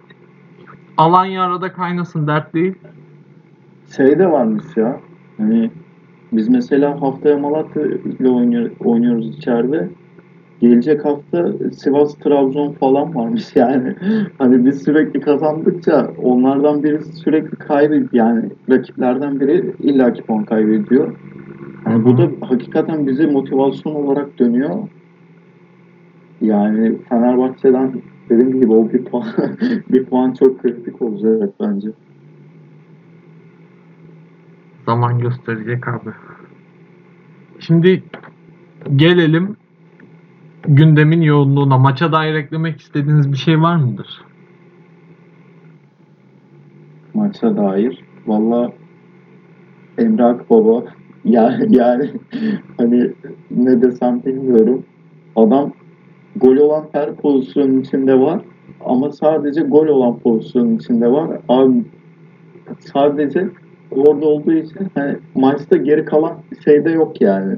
Alanya 0.96 1.44
arada 1.44 1.72
kaynasın 1.72 2.26
dert 2.26 2.54
değil. 2.54 2.74
Şey 3.96 4.18
de 4.18 4.30
varmış 4.30 4.64
ya. 4.76 5.00
Hani 5.36 5.70
biz 6.32 6.48
mesela 6.48 7.02
haftaya 7.02 7.38
Malatya 7.38 7.82
ile 8.20 8.28
oynuyor, 8.28 8.70
oynuyoruz 8.84 9.28
içeride. 9.28 9.88
Gelecek 10.60 11.04
hafta 11.04 11.52
Sivas 11.72 12.14
Trabzon 12.14 12.72
falan 12.72 13.14
varmış 13.14 13.44
yani. 13.56 13.94
Hani 14.38 14.66
biz 14.66 14.82
sürekli 14.82 15.20
kazandıkça 15.20 16.10
onlardan 16.22 16.82
biri 16.82 17.04
sürekli 17.04 17.56
kaybediyor. 17.56 18.08
Yani 18.12 18.50
rakiplerden 18.70 19.40
biri 19.40 19.72
illaki 19.78 20.22
puan 20.22 20.44
kaybediyor. 20.44 21.14
Yani 21.86 22.04
bu 22.04 22.18
da 22.18 22.30
hakikaten 22.40 23.06
bize 23.06 23.26
motivasyon 23.26 23.94
olarak 23.94 24.38
dönüyor. 24.38 24.88
Yani 26.40 26.98
Fenerbahçe'den 27.08 27.92
dediğim 28.30 28.60
gibi 28.60 28.72
o 28.72 28.92
bir 28.92 29.04
puan 29.04 29.26
bir 29.90 30.04
puan 30.04 30.32
çok 30.32 30.62
kritik 30.62 31.02
olacak 31.02 31.50
bence. 31.60 31.88
Zaman 34.90 35.18
gösterecek 35.18 35.88
abi. 35.88 36.10
Şimdi 37.58 38.02
gelelim 38.96 39.56
gündemin 40.68 41.20
yoğunluğuna. 41.20 41.78
Maça 41.78 42.12
dair 42.12 42.34
eklemek 42.34 42.80
istediğiniz 42.80 43.32
bir 43.32 43.36
şey 43.36 43.60
var 43.60 43.76
mıdır? 43.76 44.24
maça 47.14 47.56
dair. 47.56 48.04
Valla 48.26 48.72
Emre 49.98 50.24
Akbaba 50.24 50.84
yani, 51.24 51.76
yani 51.76 52.10
hani 52.76 53.10
ne 53.50 53.82
desem 53.82 54.22
bilmiyorum. 54.24 54.84
Adam 55.36 55.72
gol 56.36 56.56
olan 56.56 56.84
her 56.92 57.14
pozisyonun 57.14 57.80
içinde 57.80 58.20
var 58.20 58.40
ama 58.84 59.10
sadece 59.10 59.60
gol 59.60 59.86
olan 59.86 60.18
pozisyonun 60.18 60.76
içinde 60.76 61.12
var. 61.12 61.40
Abi 61.48 61.84
sadece 62.80 63.48
orada 63.90 64.26
olduğu 64.26 64.52
için 64.52 64.90
hani 64.94 65.16
maçta 65.34 65.76
geri 65.76 66.04
kalan 66.04 66.32
şeyde 66.64 66.90
yok 66.90 67.20
yani. 67.20 67.56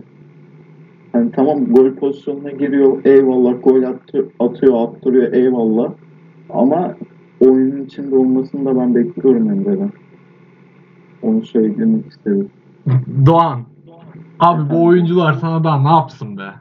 Hani 1.12 1.30
tamam 1.30 1.64
gol 1.64 1.94
pozisyonuna 1.94 2.50
giriyor 2.50 3.04
eyvallah 3.04 3.54
gol 3.62 3.82
atıyor, 3.82 4.30
atıyor 4.40 4.88
attırıyor 4.88 5.32
eyvallah 5.32 5.92
ama 6.50 6.94
oyunun 7.40 7.84
içinde 7.84 8.16
olmasını 8.16 8.64
da 8.64 8.80
ben 8.80 8.94
bekliyorum 8.94 9.50
Emre'den. 9.50 9.92
Onu 11.22 11.46
söylemek 11.46 12.06
istedim. 12.06 12.50
Doğan. 13.26 13.60
Abi 14.40 14.70
bu 14.70 14.84
oyuncular 14.84 15.32
sana 15.32 15.64
daha 15.64 15.82
ne 15.82 15.88
yapsın 15.88 16.38
be? 16.38 16.52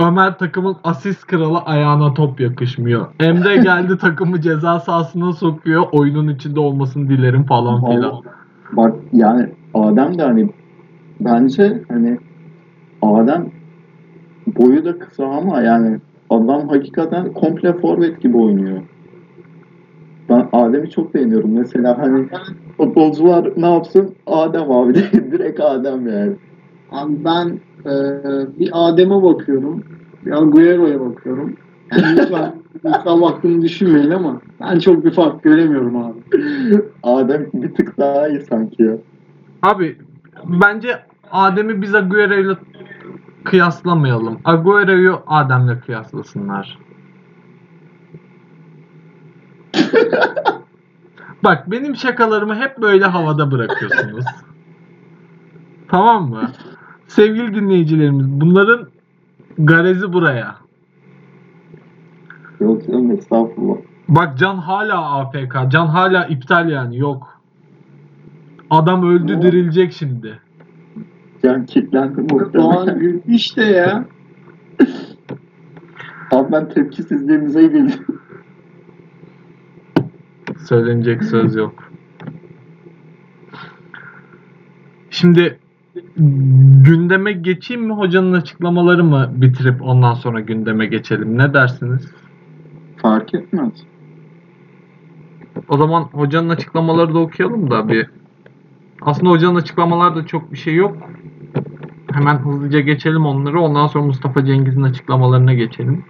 Ömer 0.00 0.38
takımın 0.38 0.76
asist 0.84 1.26
kralı 1.26 1.58
ayağına 1.58 2.14
top 2.14 2.40
yakışmıyor. 2.40 3.06
Emre 3.20 3.56
geldi 3.56 3.98
takımı 3.98 4.40
ceza 4.40 4.80
sahasına 4.80 5.32
sokuyor. 5.32 5.84
Oyunun 5.92 6.28
içinde 6.28 6.60
olmasını 6.60 7.08
dilerim 7.08 7.44
falan 7.44 7.84
filan. 7.84 8.22
Bak 8.72 8.94
yani 9.12 9.48
Adem 9.74 10.18
de 10.18 10.22
hani 10.22 10.48
bence 11.20 11.82
hani 11.88 12.18
Adem 13.02 13.50
boyu 14.46 14.84
da 14.84 14.98
kısa 14.98 15.26
ama 15.26 15.60
yani 15.62 15.98
adam 16.30 16.68
hakikaten 16.68 17.32
komple 17.32 17.72
forvet 17.72 18.20
gibi 18.22 18.36
oynuyor. 18.36 18.82
Ben 20.28 20.48
Adem'i 20.52 20.90
çok 20.90 21.14
beğeniyorum. 21.14 21.50
Mesela 21.58 21.98
hani 21.98 22.28
futbolcular 22.76 23.52
ne 23.56 23.72
yapsın? 23.72 24.14
Adem 24.26 24.70
abi 24.72 24.94
direkt 25.12 25.60
Adem 25.60 26.08
yani. 26.08 26.32
Abi 26.92 27.24
ben 27.24 27.48
e, 27.86 27.92
bir 28.58 28.70
Adem'e 28.72 29.22
bakıyorum. 29.22 29.84
Bir 30.26 30.32
Agüero'ya 30.42 31.00
bakıyorum. 31.00 31.56
Yani 31.92 32.16
lütfen 32.16 32.52
lütfen 32.84 33.20
baktığını 33.20 33.62
düşünmeyin 33.62 34.10
ama 34.10 34.40
ben 34.60 34.78
çok 34.78 35.04
bir 35.04 35.10
fark 35.10 35.42
göremiyorum 35.42 35.96
abi. 35.96 36.18
Adem 37.02 37.46
bir 37.54 37.74
tık 37.74 37.98
daha 37.98 38.28
iyi 38.28 38.40
sanki 38.40 38.82
ya. 38.82 38.96
Abi 39.62 39.98
bence 40.44 41.02
Adem'i 41.30 41.82
biz 41.82 41.94
Agüero 41.94 42.34
ile 42.34 42.56
kıyaslamayalım. 43.44 44.38
Agüero'yu 44.44 45.20
Adem'le 45.26 45.80
kıyaslasınlar. 45.86 46.78
Bak 51.44 51.70
benim 51.70 51.96
şakalarımı 51.96 52.56
hep 52.56 52.78
böyle 52.78 53.04
havada 53.04 53.50
bırakıyorsunuz. 53.50 54.24
tamam 55.88 56.28
mı? 56.30 56.50
Sevgili 57.08 57.54
dinleyicilerimiz 57.54 58.26
bunların 58.28 58.88
garezi 59.58 60.12
buraya. 60.12 60.67
Yok 62.60 62.86
canım 62.86 63.10
estağfurullah. 63.10 63.76
Bak 64.08 64.38
Can 64.38 64.56
hala 64.56 65.12
AFK. 65.14 65.56
Can 65.68 65.86
hala 65.86 66.26
iptal 66.26 66.70
yani 66.70 66.98
yok. 66.98 67.40
Adam 68.70 69.08
öldü 69.10 69.36
Ne? 69.36 69.42
dirilecek 69.42 69.92
şimdi. 69.92 70.38
Can 71.44 71.66
kilitlendi 71.66 72.20
muhtemelen. 72.20 72.52
Doğan 72.54 73.22
işte 73.26 73.64
ya. 73.64 74.04
Abi 76.32 76.52
ben 76.52 76.68
tepkisizliğimize 76.68 77.62
geliyorum. 77.62 78.04
Söylenecek 80.68 81.24
söz 81.24 81.56
yok. 81.56 81.74
Şimdi 85.10 85.58
gündeme 86.84 87.32
geçeyim 87.32 87.82
mi 87.86 87.92
hocanın 87.92 88.32
açıklamaları 88.32 89.04
mı 89.04 89.30
bitirip 89.34 89.82
ondan 89.82 90.14
sonra 90.14 90.40
gündeme 90.40 90.86
geçelim? 90.86 91.38
Ne 91.38 91.54
dersiniz? 91.54 92.12
Fark 93.02 93.34
etmez. 93.34 93.72
O 95.68 95.76
zaman 95.76 96.02
hocanın 96.02 96.48
açıklamaları 96.48 97.14
da 97.14 97.18
okuyalım 97.18 97.70
da 97.70 97.88
bir. 97.88 98.10
Aslında 99.02 99.30
hocanın 99.30 99.56
açıklamalarda 99.56 100.26
çok 100.26 100.52
bir 100.52 100.58
şey 100.58 100.74
yok. 100.74 100.96
Hemen 102.12 102.36
hızlıca 102.36 102.80
geçelim 102.80 103.26
onları. 103.26 103.60
Ondan 103.60 103.86
sonra 103.86 104.04
Mustafa 104.04 104.44
Cengiz'in 104.44 104.82
açıklamalarına 104.82 105.54
geçelim. 105.54 106.04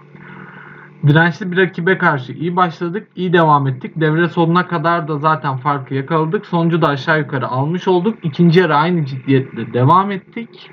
Dirençli 1.07 1.51
bir 1.51 1.57
rakibe 1.57 1.97
karşı 1.97 2.33
iyi 2.33 2.55
başladık, 2.55 3.07
iyi 3.15 3.33
devam 3.33 3.67
ettik. 3.67 3.91
Devre 3.95 4.27
sonuna 4.29 4.67
kadar 4.67 5.07
da 5.07 5.17
zaten 5.17 5.57
farkı 5.57 5.93
yakaladık. 5.93 6.45
Sonucu 6.45 6.81
da 6.81 6.87
aşağı 6.87 7.19
yukarı 7.19 7.47
almış 7.47 7.87
olduk. 7.87 8.17
İkinci 8.23 8.59
yarı 8.59 8.75
aynı 8.75 9.05
ciddiyetle 9.05 9.73
devam 9.73 10.11
ettik. 10.11 10.71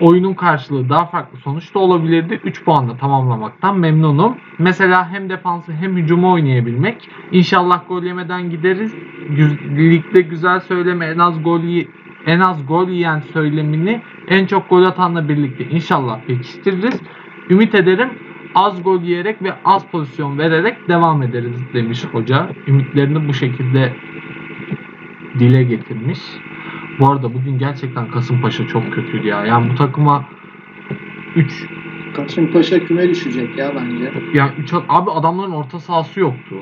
Oyunun 0.00 0.34
karşılığı 0.34 0.88
daha 0.88 1.06
farklı 1.06 1.38
sonuç 1.38 1.74
da 1.74 1.78
olabilirdi. 1.78 2.40
3 2.44 2.64
puanla 2.64 2.96
tamamlamaktan 2.96 3.78
memnunum. 3.78 4.36
Mesela 4.58 5.10
hem 5.10 5.30
defansı 5.30 5.72
hem 5.72 5.96
hücumu 5.96 6.32
oynayabilmek. 6.32 7.08
İnşallah 7.32 7.88
gol 7.88 8.02
yemeden 8.02 8.50
gideriz. 8.50 8.94
Ligde 9.76 10.20
güzel 10.20 10.60
söyleme 10.60 11.06
en 11.06 11.18
az 11.18 11.42
gol 11.42 11.60
en 12.26 12.40
az 12.40 12.66
gol 12.66 12.88
yiyen 12.88 13.20
söylemini 13.20 14.02
en 14.28 14.46
çok 14.46 14.70
gol 14.70 14.82
atanla 14.82 15.28
birlikte 15.28 15.64
inşallah 15.64 16.20
pekiştiririz. 16.26 17.00
Ümit 17.50 17.74
ederim 17.74 18.08
az 18.54 18.82
gol 18.82 19.02
yiyerek 19.02 19.42
ve 19.42 19.52
az 19.64 19.86
pozisyon 19.86 20.38
vererek 20.38 20.88
devam 20.88 21.22
ederiz 21.22 21.60
demiş 21.74 22.04
hoca. 22.04 22.50
Ümitlerini 22.66 23.28
bu 23.28 23.34
şekilde 23.34 23.92
dile 25.38 25.62
getirmiş. 25.62 26.20
Bu 27.00 27.10
arada 27.10 27.34
bugün 27.34 27.58
gerçekten 27.58 28.10
Kasımpaşa 28.10 28.66
çok 28.66 28.92
kötüydü 28.92 29.26
ya. 29.26 29.44
Yani 29.44 29.70
bu 29.70 29.74
takıma 29.74 30.24
3 31.36 31.66
Kasımpaşa 32.16 32.78
küme 32.78 33.08
düşecek 33.08 33.58
ya 33.58 33.72
bence. 33.76 34.12
yani 34.34 34.52
3 34.58 34.74
abi 34.88 35.10
adamların 35.10 35.52
orta 35.52 35.78
sahası 35.78 36.20
yoktu. 36.20 36.56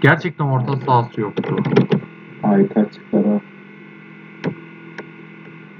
Gerçekten 0.00 0.44
orta 0.44 0.76
sahası 0.76 1.20
yoktu. 1.20 1.56
Aytaç 2.42 2.88
Kara. 3.10 3.40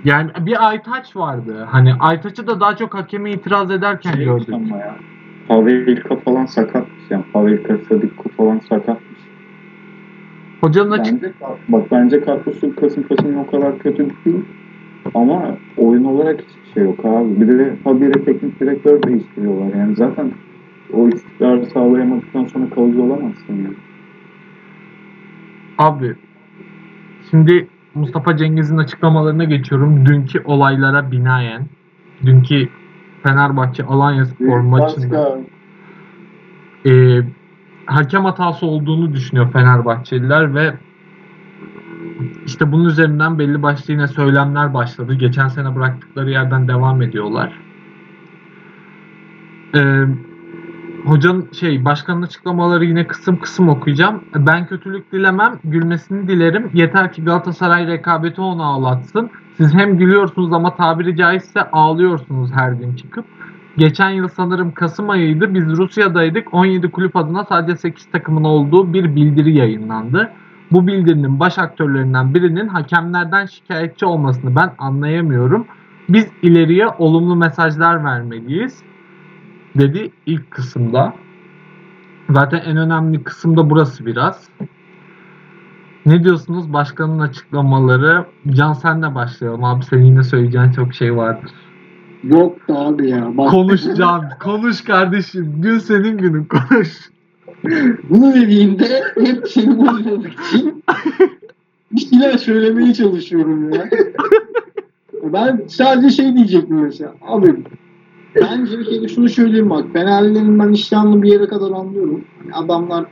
Yani 0.04 0.30
bir 0.40 0.68
Aytaç 0.68 1.16
vardı. 1.16 1.68
Hani 1.70 1.94
Aytaç'ı 1.94 2.46
da 2.46 2.60
daha 2.60 2.76
çok 2.76 2.94
hakeme 2.94 3.30
itiraz 3.30 3.70
ederken 3.70 4.12
Şey 4.12 4.24
gördük. 4.24 4.54
Pavelka 5.48 6.16
falan 6.16 6.46
sakatmış 6.46 7.10
yani. 7.10 7.24
Pavelka 7.32 7.78
Sadikko 7.88 8.28
falan 8.36 8.58
sakatmış. 8.58 9.15
Hocanın 10.66 10.90
açık 10.90 11.23
Bence, 11.23 11.32
bak 11.68 11.90
bence 11.90 12.20
kadrosu 12.20 12.76
Kasımpaşa'nın 12.76 13.37
o 13.37 13.46
kadar 13.46 13.78
kötü 13.78 14.08
değil. 14.25 14.44
Ama 15.14 15.56
oyun 15.76 16.04
olarak 16.04 16.40
hiçbir 16.40 16.73
şey 16.75 16.82
yok 16.82 17.04
abi. 17.04 17.40
Bir 17.40 17.58
de 17.58 17.76
habire 17.85 18.25
teknik 18.25 18.61
direktör 18.61 19.02
değiştiriyorlar. 19.02 19.75
Yani 19.78 19.96
zaten 19.96 20.30
o 20.92 21.08
istikrarı 21.08 21.66
sağlayamadıktan 21.66 22.44
sonra 22.44 22.70
kalıcı 22.70 23.02
olamazsın 23.02 23.54
yani. 23.54 23.76
Abi 25.78 26.14
şimdi 27.30 27.68
Mustafa 27.94 28.37
Cengiz'in 28.37 28.76
açıklamalarına 28.76 29.44
geçiyorum. 29.44 30.06
Dünkü 30.06 30.42
olaylara 30.44 31.11
binaen. 31.11 31.62
Dünkü 32.26 32.68
Fenerbahçe 33.23 33.85
Alanya 33.85 34.25
Spor 34.25 34.61
maçında 34.61 35.38
e, 36.87 37.20
hakem 37.86 38.24
hatası 38.24 38.66
olduğunu 38.66 39.12
düşünüyor 39.12 39.52
Fenerbahçeliler 39.52 40.54
ve 40.54 40.74
işte 42.46 42.72
bunun 42.72 42.84
üzerinden 42.84 43.38
belli 43.38 43.62
başlı 43.62 43.92
yine 43.92 44.08
söylemler 44.08 44.74
başladı. 44.74 45.14
Geçen 45.14 45.48
sene 45.48 45.74
bıraktıkları 45.74 46.30
yerden 46.30 46.68
devam 46.68 47.02
ediyorlar. 47.02 47.52
E, 49.74 50.04
hocanın 51.06 51.48
şey 51.52 51.84
başkanın 51.84 52.22
açıklamaları 52.22 52.84
yine 52.84 53.06
kısım 53.06 53.40
kısım 53.40 53.68
okuyacağım. 53.68 54.24
Ben 54.34 54.66
kötülük 54.66 55.12
dilemem, 55.12 55.58
gülmesini 55.64 56.28
dilerim. 56.28 56.70
Yeter 56.74 57.12
ki 57.12 57.24
Galatasaray 57.24 57.86
rekabeti 57.86 58.40
onu 58.40 58.62
ağlatsın. 58.64 59.30
Siz 59.56 59.74
hem 59.74 59.98
gülüyorsunuz 59.98 60.52
ama 60.52 60.76
tabiri 60.76 61.16
caizse 61.16 61.70
ağlıyorsunuz 61.70 62.50
her 62.52 62.72
gün 62.72 62.96
çıkıp. 62.96 63.24
Geçen 63.76 64.11
yıl 64.11 64.28
sanırım 64.28 64.73
Kasım 64.73 65.11
ayıydı. 65.11 65.54
Biz 65.54 65.64
Rusya'daydık. 65.64 66.54
17 66.54 66.90
kulüp 66.90 67.16
adına 67.16 67.45
sadece 67.45 67.76
8 67.76 68.11
takımın 68.11 68.45
olduğu 68.45 68.92
bir 68.92 69.16
bildiri 69.16 69.56
yayınlandı. 69.56 70.33
Bu 70.73 70.87
bildirinin 70.87 71.40
baş 71.40 71.59
aktörlerinden 71.59 72.35
birinin 72.35 72.68
hakemlerden 72.68 73.47
şikayetçi 73.47 74.06
olmasını 74.06 74.56
ben 74.56 74.73
anlayamıyorum. 74.78 75.66
Biz 76.08 76.26
ileriye 76.43 76.89
olumlu 76.89 77.36
mesajlar 77.36 78.04
vermeliyiz 78.04 78.82
dedi 79.78 80.10
ilk 80.26 80.50
kısımda. 80.50 81.15
Zaten 82.30 82.58
en 82.58 82.76
önemli 82.76 83.25
kısım 83.25 83.56
da 83.56 83.71
burası 83.71 84.06
biraz. 84.06 84.49
Ne 86.06 86.25
diyorsunuz 86.25 86.73
başkanın 86.73 87.19
açıklamaları? 87.19 88.26
Can 88.50 88.73
senle 88.73 89.15
başlayalım 89.15 89.65
abi. 89.65 89.84
Senin 89.84 90.04
yine 90.04 90.23
söyleyeceğin 90.23 90.73
çok 90.73 90.95
şey 90.95 91.17
vardır. 91.17 91.50
Yok 92.30 92.69
da 92.69 92.78
abi 92.78 93.10
ya. 93.10 93.36
Bak, 93.36 93.50
Konuş 93.50 93.82
Can. 93.97 94.30
konuş 94.41 94.84
kardeşim. 94.84 95.54
Gün 95.58 95.78
senin 95.78 96.19
günün. 96.19 96.45
Konuş. 96.45 97.10
Bunu 98.10 98.34
dediğinde 98.34 99.02
hep 99.21 99.49
seni 99.49 99.78
bozmamak 99.78 100.32
için 100.32 100.84
bir 101.93 102.00
şeyler 102.00 102.39
söylemeye 102.39 102.95
çalışıyorum 102.95 103.73
ya. 103.73 103.91
Ben 105.23 105.65
sadece 105.69 106.10
şey 106.10 106.34
diyecektim 106.36 106.80
mesela. 106.80 107.15
Abi 107.26 107.65
bence 108.36 108.78
bir 108.78 108.84
kere 108.84 109.08
şunu 109.08 109.28
söyleyeyim 109.28 109.71
bak. 109.71 109.84
Fenerlilerin 109.93 110.58
ben 110.58 110.73
iştahını 110.73 111.23
bir 111.23 111.32
yere 111.32 111.47
kadar 111.49 111.71
anlıyorum. 111.71 112.25
Adamlar 112.52 113.04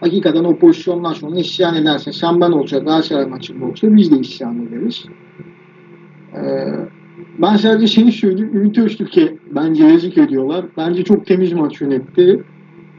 hakikaten 0.00 0.44
o 0.44 0.56
pozisyondan 0.56 1.12
sonra 1.12 1.36
isyan 1.36 1.74
ederse 1.74 2.12
sen 2.12 2.40
ben 2.40 2.50
olacak 2.50 2.84
Galatasaray 2.84 3.26
maçında 3.26 3.64
olsa 3.64 3.96
biz 3.96 4.10
de 4.12 4.18
isyan 4.18 4.66
ederiz. 4.66 5.04
Ee, 6.34 6.74
ben 7.38 7.56
sadece 7.56 7.86
şeyi 7.86 8.12
söyleyeyim. 8.12 8.56
Ümit 8.56 8.78
Öztürk'e 8.78 9.34
bence 9.54 9.84
yazık 9.84 10.18
ediyorlar. 10.18 10.64
Bence 10.76 11.04
çok 11.04 11.26
temiz 11.26 11.52
maç 11.52 11.80
yönetti. 11.80 12.42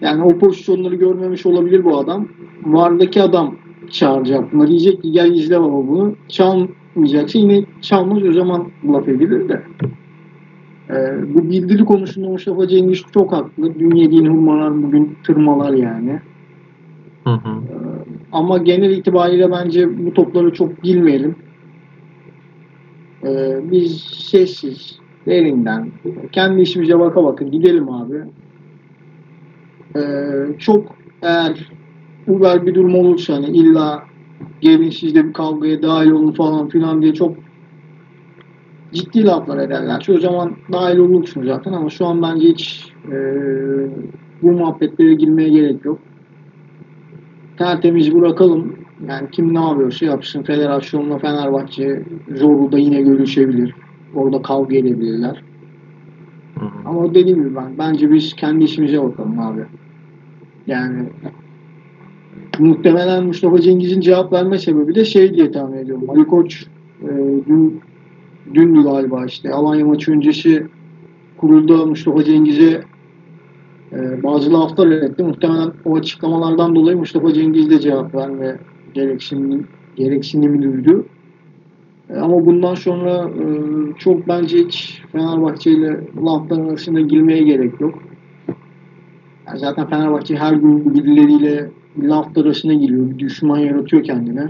Yani 0.01 0.23
o 0.23 0.37
pozisyonları 0.37 0.95
görmemiş 0.95 1.45
olabilir 1.45 1.83
bu 1.83 1.97
adam. 1.97 2.27
Vardaki 2.65 3.21
adam 3.21 3.55
çağıracak 3.91 4.53
bunları. 4.53 4.67
Diyecek 4.67 5.03
ki 5.03 5.11
gel 5.11 5.31
izle 5.31 5.61
baba 5.61 5.87
bunu. 5.87 6.15
Çalmayacaksa 6.27 7.39
yine 7.39 7.63
çalmaz 7.81 8.23
o 8.23 8.33
zaman 8.33 8.67
laf 8.93 9.07
edilir 9.07 9.49
de. 9.49 9.61
Ee, 10.89 10.93
bu 11.33 11.49
bildiri 11.49 11.85
konusunda 11.85 12.29
Mustafa 12.29 12.67
Cengiz 12.67 13.01
çok 13.13 13.31
haklı. 13.31 13.79
Dün 13.79 13.95
yediğin 13.95 14.25
hurmalar 14.25 14.83
bugün 14.83 15.17
tırmalar 15.23 15.73
yani. 15.73 16.19
Hı 17.23 17.33
hı. 17.33 17.61
Ama 18.31 18.57
genel 18.57 18.91
itibariyle 18.91 19.51
bence 19.51 20.05
bu 20.05 20.13
topları 20.13 20.53
çok 20.53 20.83
bilmeyelim. 20.83 21.35
Ee, 23.25 23.59
biz 23.71 24.01
sessiz, 24.01 24.99
derinden, 25.25 25.91
kendi 26.31 26.61
işimize 26.61 26.99
baka 26.99 27.23
baka 27.23 27.45
gidelim 27.45 27.89
abi. 27.89 28.23
Ee, 29.95 30.01
çok 30.59 30.95
eğer 31.21 31.69
uber 32.27 32.65
bir 32.65 32.75
durum 32.75 32.95
olursa 32.95 33.33
hani 33.33 33.45
illa 33.45 34.03
gelin 34.61 34.89
siz 34.89 35.15
de 35.15 35.27
bir 35.27 35.33
kavgaya 35.33 35.81
dahil 35.81 36.11
olun 36.11 36.31
falan 36.31 36.69
filan 36.69 37.01
diye 37.01 37.13
çok 37.13 37.35
ciddi 38.93 39.25
laflar 39.25 39.57
ederler. 39.57 40.07
O 40.09 40.19
zaman 40.19 40.51
dahil 40.71 40.97
olursun 40.97 41.43
zaten 41.45 41.73
ama 41.73 41.89
şu 41.89 42.05
an 42.05 42.21
bence 42.21 42.47
hiç 42.47 42.93
e, 43.11 43.15
bu 44.41 44.51
muhabbetlere 44.51 45.13
girmeye 45.13 45.49
gerek 45.49 45.85
yok 45.85 45.99
tertemiz 47.57 48.15
bırakalım. 48.15 48.84
Yani 49.07 49.29
kim 49.31 49.53
ne 49.53 49.59
yapıyorsa 49.59 50.05
yapsın. 50.05 50.43
Federasyonla 50.43 51.17
Fenerbahçe 51.17 52.03
Zorlu'da 52.35 52.77
yine 52.77 53.01
görüşebilir. 53.01 53.75
Orada 54.15 54.41
kavga 54.41 54.75
edebilirler. 54.75 55.43
Hı 56.59 56.65
hı. 56.65 56.69
Ama 56.85 57.13
dediğim 57.13 57.37
gibi 57.37 57.55
ben 57.55 57.77
bence 57.77 58.11
biz 58.13 58.33
kendi 58.33 58.63
işimize 58.63 59.03
bakalım 59.03 59.39
abi. 59.39 59.61
Yani 60.67 61.03
muhtemelen 62.59 63.25
Mustafa 63.25 63.61
Cengiz'in 63.61 64.01
cevap 64.01 64.33
verme 64.33 64.59
sebebi 64.59 64.95
de 64.95 65.05
şey 65.05 65.33
diye 65.33 65.51
tahmin 65.51 65.77
ediyorum. 65.77 66.09
Ali 66.09 66.27
Koç 66.27 66.67
e, 67.03 67.07
dün 67.47 67.81
dündü 68.53 68.83
galiba 68.83 69.25
işte 69.25 69.51
Alanya 69.51 69.85
maçı 69.85 70.11
öncesi 70.11 70.67
kurulda 71.37 71.85
Mustafa 71.85 72.23
Cengiz'e 72.23 72.81
e, 73.91 74.23
bazı 74.23 74.53
laflar 74.53 74.91
etti. 74.91 75.23
Muhtemelen 75.23 75.71
o 75.85 75.95
açıklamalardan 75.95 76.75
dolayı 76.75 76.97
Mustafa 76.97 77.33
Cengiz 77.33 77.69
de 77.69 77.79
cevap 77.79 78.15
verme 78.15 78.57
gereksinimi, 78.95 79.63
gereksinimi 79.95 80.63
duydu. 80.63 81.05
E, 82.09 82.15
ama 82.15 82.45
bundan 82.45 82.75
sonra 82.75 83.29
e, 83.29 83.45
çok 83.97 84.27
bence 84.27 84.57
hiç 84.57 85.01
Fenerbahçe 85.11 85.71
ile 85.71 85.99
laflar 86.25 86.65
arasında 86.65 87.01
girmeye 87.01 87.43
gerek 87.43 87.81
yok. 87.81 88.03
Yani 89.47 89.59
zaten 89.59 89.87
Fenerbahçe 89.87 90.35
her 90.35 90.53
gün 90.53 90.93
birileriyle 90.93 91.69
laflar 91.99 92.45
arasına 92.45 92.73
giriyor. 92.73 93.09
Bir 93.09 93.19
düşman 93.19 93.57
yaratıyor 93.57 94.03
kendine. 94.03 94.47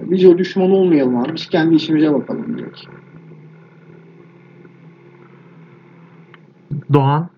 Biz 0.00 0.24
o 0.24 0.38
düşman 0.38 0.70
olmayalım 0.70 1.16
abi. 1.16 1.34
Biz 1.34 1.46
kendi 1.46 1.74
işimize 1.74 2.12
bakalım 2.14 2.58
direkt. 2.58 2.80
Doğan. 6.92 7.28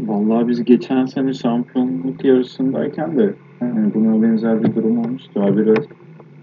Vallahi 0.00 0.48
biz 0.48 0.64
geçen 0.64 1.06
sene 1.06 1.32
şampiyonluk 1.32 2.24
yarışındayken 2.24 3.18
de 3.18 3.34
yani 3.64 3.94
buna 3.94 4.22
benzer 4.22 4.62
bir 4.62 4.74
durum 4.74 4.98
olmuştu. 4.98 5.42
Abi 5.42 5.66
biraz 5.66 5.84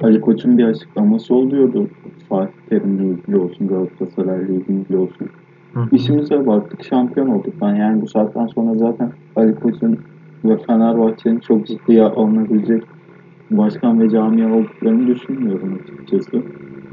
Ali 0.03 0.21
Koç'un 0.21 0.57
bir 0.57 0.63
açıklaması 0.63 1.35
oluyordu. 1.35 1.87
Fatih 2.29 2.53
Terim'le 2.69 3.03
ilgili 3.03 3.37
olsun, 3.37 3.67
Galatasaray'la 3.67 4.53
ilgili 4.53 4.97
olsun. 4.97 5.27
Hı. 5.73 5.79
İşimize 5.91 6.47
baktık, 6.47 6.83
şampiyon 6.83 7.27
olduk. 7.27 7.53
Ben 7.61 7.75
yani 7.75 8.01
bu 8.01 8.07
saatten 8.07 8.47
sonra 8.47 8.75
zaten 8.75 9.11
Ali 9.35 9.55
Koç'un 9.55 9.99
ve 10.45 10.57
Fenerbahçe'nin 10.57 11.39
çok 11.39 11.67
ciddiye 11.67 12.03
alınabilecek 12.03 12.83
başkan 13.51 14.01
ve 14.01 14.09
camia 14.09 14.53
olduklarını 14.53 15.07
düşünmüyorum 15.07 15.79
açıkçası. 15.83 16.37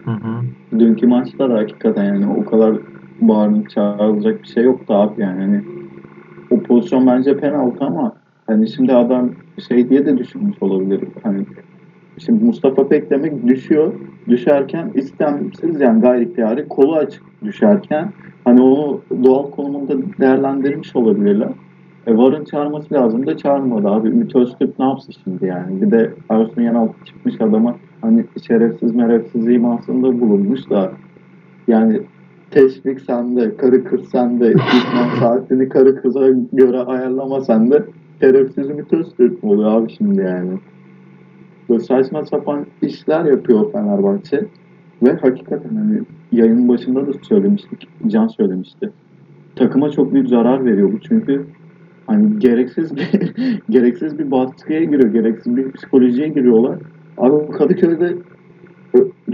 Hı 0.04 0.10
hı. 0.10 0.78
Dünkü 0.78 1.06
maçta 1.06 1.50
da 1.50 1.54
hakikaten 1.54 2.04
yani 2.04 2.26
o 2.40 2.44
kadar 2.44 2.76
bağırınıp 3.20 3.70
çağrılacak 3.70 4.42
bir 4.42 4.48
şey 4.48 4.64
yoktu 4.64 4.94
abi 4.94 5.22
yani. 5.22 5.40
Hani 5.40 5.62
o 6.50 6.62
pozisyon 6.62 7.06
bence 7.06 7.36
penaltı 7.36 7.84
ama 7.84 8.12
hani 8.46 8.68
şimdi 8.68 8.92
adam 8.92 9.30
şey 9.68 9.88
diye 9.90 10.06
de 10.06 10.18
düşünmüş 10.18 10.56
olabilir. 10.60 11.00
Hani 11.22 11.46
şimdi 12.18 12.44
Mustafa 12.44 12.88
Pekdemek 12.88 13.46
düşüyor. 13.46 13.92
Düşerken 14.28 14.90
istemsiz 14.94 15.80
yani 15.80 16.00
gayri 16.00 16.24
ihtiyari 16.24 16.68
kolu 16.68 16.96
açık 16.96 17.22
düşerken 17.44 18.12
hani 18.44 18.60
onu 18.62 19.00
doğal 19.24 19.50
konumunda 19.50 19.94
değerlendirmiş 20.20 20.96
olabilirler. 20.96 21.48
E, 22.06 22.16
VAR'ın 22.16 22.44
çağırması 22.44 22.94
lazım 22.94 23.26
da 23.26 23.36
çağırmadı 23.36 23.88
abi. 23.88 24.08
Ümit 24.08 24.36
Öztürk 24.36 24.78
ne 24.78 24.84
yapsın 24.84 25.14
şimdi 25.24 25.46
yani? 25.46 25.82
Bir 25.82 25.90
de 25.90 26.10
Ersun 26.28 26.62
Yanal 26.62 26.88
çıkmış 27.04 27.40
adama 27.40 27.76
hani 28.00 28.24
şerefsiz 28.46 28.94
merefsiz 28.94 29.48
imasında 29.48 30.20
bulunmuş 30.20 30.70
da 30.70 30.92
yani 31.68 32.00
teşvik 32.50 33.00
sende, 33.00 33.56
karı 33.56 33.84
kız 33.84 34.08
sende, 34.08 34.52
İslam 34.52 35.10
saatini 35.20 35.68
karı 35.68 36.02
kıza 36.02 36.28
göre 36.52 36.78
ayarlama 36.78 37.40
sende. 37.40 37.84
Şerefsiz 38.20 38.70
Ümit 38.70 38.92
Öztürk 38.92 39.42
mü 39.42 39.50
oluyor 39.50 39.70
abi 39.70 39.92
şimdi 39.92 40.20
yani? 40.20 40.58
Böyle 41.68 41.80
saçma 41.80 42.26
sapan 42.26 42.66
işler 42.82 43.24
yapıyor 43.24 43.72
Fenerbahçe. 43.72 44.44
Ve 45.02 45.12
hakikaten 45.12 45.76
hani 45.76 46.00
yayının 46.32 46.68
başında 46.68 47.06
da 47.06 47.12
söylemiştik, 47.22 47.88
Can 48.06 48.28
söylemişti. 48.28 48.90
Takıma 49.56 49.90
çok 49.90 50.12
büyük 50.12 50.28
zarar 50.28 50.64
veriyor 50.64 50.92
bu 50.92 51.00
çünkü 51.00 51.46
hani 52.06 52.38
gereksiz 52.38 52.96
bir 52.96 53.34
gereksiz 53.70 54.18
bir 54.18 54.30
baskıya 54.30 54.84
giriyor, 54.84 55.12
gereksiz 55.12 55.56
bir 55.56 55.72
psikolojiye 55.72 56.28
giriyorlar. 56.28 56.78
Abi 57.18 57.52
Kadıköy'de 57.52 58.14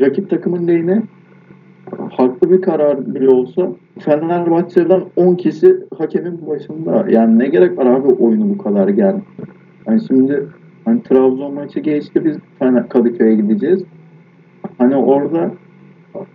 rakip 0.00 0.30
takımın 0.30 0.68
lehine 0.68 1.02
haklı 2.10 2.50
bir 2.50 2.62
karar 2.62 3.14
bile 3.14 3.28
olsa 3.28 3.68
Fenerbahçe'den 3.98 5.02
10 5.16 5.34
kişi 5.34 5.76
hakemin 5.98 6.46
başında. 6.46 7.06
Yani 7.08 7.38
ne 7.38 7.48
gerek 7.48 7.78
var 7.78 7.86
abi 7.86 8.08
oyunu 8.08 8.48
bu 8.48 8.58
kadar 8.58 8.88
gel. 8.88 9.20
Yani 9.86 10.00
şimdi 10.08 10.46
hani 10.84 11.02
Trabzon 11.02 11.54
maçı 11.54 11.80
geçti 11.80 12.24
biz 12.24 12.36
Fener, 12.58 12.88
Kadıköy'e 12.88 13.34
gideceğiz. 13.34 13.84
Hani 14.78 14.96
orada 14.96 15.50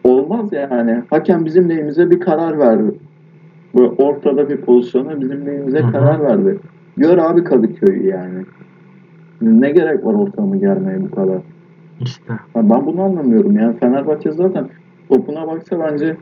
olmaz 0.04 0.54
yani. 0.54 1.02
Hakem 1.10 1.46
bizim 1.46 1.70
lehimize 1.70 2.10
bir 2.10 2.20
karar 2.20 2.60
verdi. 2.60 2.92
Böyle 3.78 3.90
ortada 3.90 4.50
bir 4.50 4.58
pozisyona 4.58 5.22
bizim 5.22 5.46
lehimize 5.46 5.82
karar 5.82 6.24
verdi. 6.24 6.60
Gör 6.98 7.18
abi 7.18 7.44
Kadıköy'ü 7.44 8.08
yani. 8.08 8.46
Ne 9.42 9.72
gerek 9.72 10.06
var 10.06 10.14
ortamı 10.14 10.58
germeye 10.58 11.02
bu 11.02 11.12
kadar? 11.12 11.38
İşte. 12.02 12.34
Ben 12.56 12.86
bunu 12.86 13.02
anlamıyorum. 13.02 13.58
Yani 13.58 13.78
Fenerbahçe 13.78 14.32
zaten 14.32 14.68
topuna 15.10 15.48
baksa 15.48 15.80
bence 15.80 16.18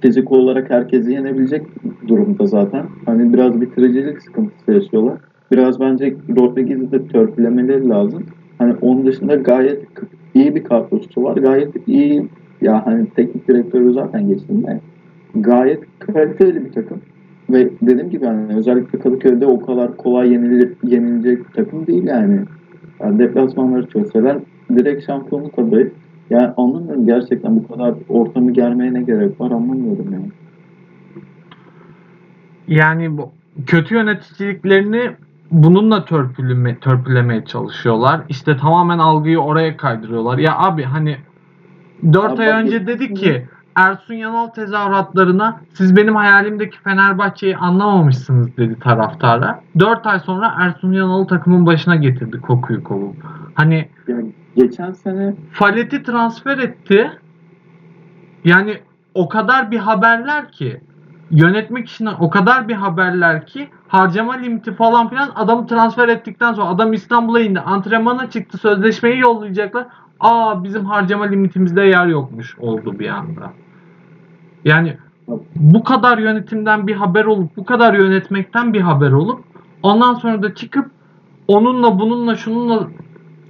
fizik 0.00 0.32
olarak 0.32 0.70
herkesi 0.70 1.12
yenebilecek 1.12 1.62
durumda 2.08 2.46
zaten. 2.46 2.86
Hani 3.06 3.32
biraz 3.32 3.60
bitiricilik 3.60 4.22
sıkıntısı 4.22 4.72
yaşıyorlar. 4.72 5.18
Biraz 5.52 5.80
bence 5.80 6.16
Rodriguez'i 6.38 6.92
de 6.92 7.06
törpülemeleri 7.06 7.88
lazım. 7.88 8.24
Hani 8.58 8.74
onun 8.80 9.06
dışında 9.06 9.34
gayet 9.34 9.82
iyi 10.34 10.54
bir 10.54 10.64
kadrosu 10.64 11.22
var. 11.22 11.36
Gayet 11.36 11.88
iyi 11.88 12.28
ya 12.60 12.86
hani 12.86 13.06
teknik 13.10 13.48
direktörü 13.48 13.92
zaten 13.92 14.28
geçtim 14.28 14.66
de 14.66 14.80
gayet 15.34 15.80
kaliteli 15.98 16.64
bir 16.64 16.72
takım. 16.72 17.00
Ve 17.50 17.70
dediğim 17.82 18.10
gibi 18.10 18.26
hani 18.26 18.56
özellikle 18.56 18.98
Kadıköy'de 18.98 19.46
o 19.46 19.60
kadar 19.60 19.96
kolay 19.96 20.32
yenilir, 20.32 20.72
yenilecek 20.82 21.38
bir 21.48 21.52
takım 21.52 21.86
değil 21.86 22.04
yani. 22.04 22.40
yani 23.00 23.18
deplasmanları 23.18 23.86
çözseler 23.86 24.36
direkt 24.76 25.06
şampiyonluk 25.06 25.58
adayı. 25.58 25.90
Yani 26.30 26.50
anlamıyorum 26.56 27.06
gerçekten 27.06 27.56
bu 27.56 27.68
kadar 27.68 27.94
ortamı 28.08 28.52
germeye 28.52 28.94
ne 28.94 29.02
gerek 29.02 29.40
var 29.40 29.50
anlamıyorum 29.50 30.06
yani. 30.12 30.30
Yani 32.68 33.18
bu 33.18 33.30
kötü 33.66 33.94
yöneticiliklerini 33.94 35.10
bununla 35.50 36.04
törpüleme, 36.04 36.78
törpülemeye 36.78 37.44
çalışıyorlar. 37.44 38.20
İşte 38.28 38.56
tamamen 38.56 38.98
algıyı 38.98 39.38
oraya 39.38 39.76
kaydırıyorlar. 39.76 40.38
Ya 40.38 40.58
abi 40.58 40.82
hani 40.82 41.16
4 42.12 42.32
Abi 42.32 42.42
ay 42.42 42.48
bak- 42.48 42.54
önce 42.64 42.86
dedik 42.86 43.16
ki 43.16 43.46
Ersun 43.76 44.14
Yanal 44.14 44.46
tezahüratlarına 44.46 45.60
siz 45.74 45.96
benim 45.96 46.16
hayalimdeki 46.16 46.78
Fenerbahçe'yi 46.80 47.56
anlamamışsınız 47.56 48.56
dedi 48.56 48.76
taraftara. 48.80 49.60
4 49.78 50.06
ay 50.06 50.20
sonra 50.20 50.54
Ersun 50.58 50.92
Yanal'ı 50.92 51.26
takımın 51.26 51.66
başına 51.66 51.96
getirdi 51.96 52.40
kokuyu 52.40 52.84
kovup. 52.84 53.16
Hani 53.54 53.88
Yani 54.08 54.26
geçen 54.58 54.92
sene 54.92 55.34
Falet'i 55.52 56.02
transfer 56.02 56.58
etti. 56.58 57.10
Yani 58.44 58.78
o 59.14 59.28
kadar 59.28 59.70
bir 59.70 59.78
haberler 59.78 60.52
ki 60.52 60.80
yönetmek 61.30 61.88
için 61.88 62.08
o 62.20 62.30
kadar 62.30 62.68
bir 62.68 62.74
haberler 62.74 63.46
ki 63.46 63.68
harcama 63.88 64.32
limiti 64.32 64.74
falan 64.74 65.08
filan 65.08 65.30
adamı 65.34 65.66
transfer 65.66 66.08
ettikten 66.08 66.52
sonra 66.52 66.68
adam 66.68 66.92
İstanbul'a 66.92 67.40
indi 67.40 67.60
antrenmana 67.60 68.30
çıktı 68.30 68.58
sözleşmeyi 68.58 69.18
yollayacaklar. 69.18 69.86
Aa 70.20 70.64
bizim 70.64 70.84
harcama 70.84 71.24
limitimizde 71.24 71.82
yer 71.82 72.06
yokmuş 72.06 72.58
oldu 72.58 72.98
bir 72.98 73.08
anda. 73.08 73.52
Yani 74.64 74.96
bu 75.56 75.84
kadar 75.84 76.18
yönetimden 76.18 76.86
bir 76.86 76.94
haber 76.94 77.24
olup 77.24 77.56
bu 77.56 77.64
kadar 77.64 77.94
yönetmekten 77.94 78.74
bir 78.74 78.80
haber 78.80 79.12
olup 79.12 79.44
ondan 79.82 80.14
sonra 80.14 80.42
da 80.42 80.54
çıkıp 80.54 80.90
onunla 81.48 81.98
bununla 81.98 82.36
şununla 82.36 82.88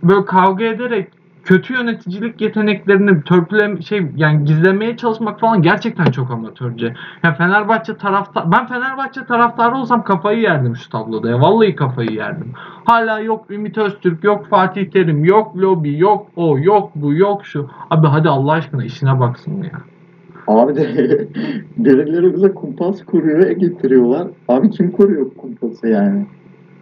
böyle 0.03 0.25
kavga 0.25 0.65
ederek 0.65 1.09
kötü 1.49 1.75
yöneticilik 1.75 2.41
yeteneklerini 2.41 3.23
törpülem 3.23 3.83
şey 3.83 4.03
yani 4.17 4.45
gizlemeye 4.45 4.97
çalışmak 4.97 5.41
falan 5.41 5.63
gerçekten 5.63 6.05
çok 6.05 6.31
amatörce. 6.31 6.95
Ya 7.23 7.35
Fenerbahçe 7.35 7.97
taraftar 7.97 8.53
ben 8.53 8.67
Fenerbahçe 8.67 9.25
taraftarı 9.25 9.77
olsam 9.77 10.05
kafayı 10.05 10.41
yerdim 10.41 10.77
şu 10.77 10.91
tabloda 10.91 11.31
ya. 11.31 11.41
Vallahi 11.41 11.77
kafayı 11.77 12.11
yerdim. 12.11 12.53
Hala 12.85 13.21
yok 13.21 13.51
Ümit 13.51 13.79
Öztürk, 13.79 14.25
yok 14.25 14.47
Fatih 14.47 14.91
Terim, 14.91 15.25
yok 15.25 15.57
lobi, 15.57 15.99
yok 15.99 16.27
o, 16.37 16.59
yok 16.59 16.91
bu, 16.95 17.15
yok 17.15 17.47
şu. 17.47 17.71
Abi 17.91 18.07
hadi 18.07 18.29
Allah 18.29 18.53
aşkına 18.53 18.85
işine 18.85 19.21
baksın 19.21 19.63
ya. 19.63 19.81
abi 20.47 20.77
de 20.77 20.89
birileri 21.77 22.35
bize 22.35 22.55
kumpas 22.55 23.05
kuruyor 23.05 23.51
getiriyorlar. 23.51 24.29
Abi 24.49 24.71
kim 24.71 24.91
kuruyor 24.91 25.27
kumpası 25.37 25.89
yani? 25.89 26.27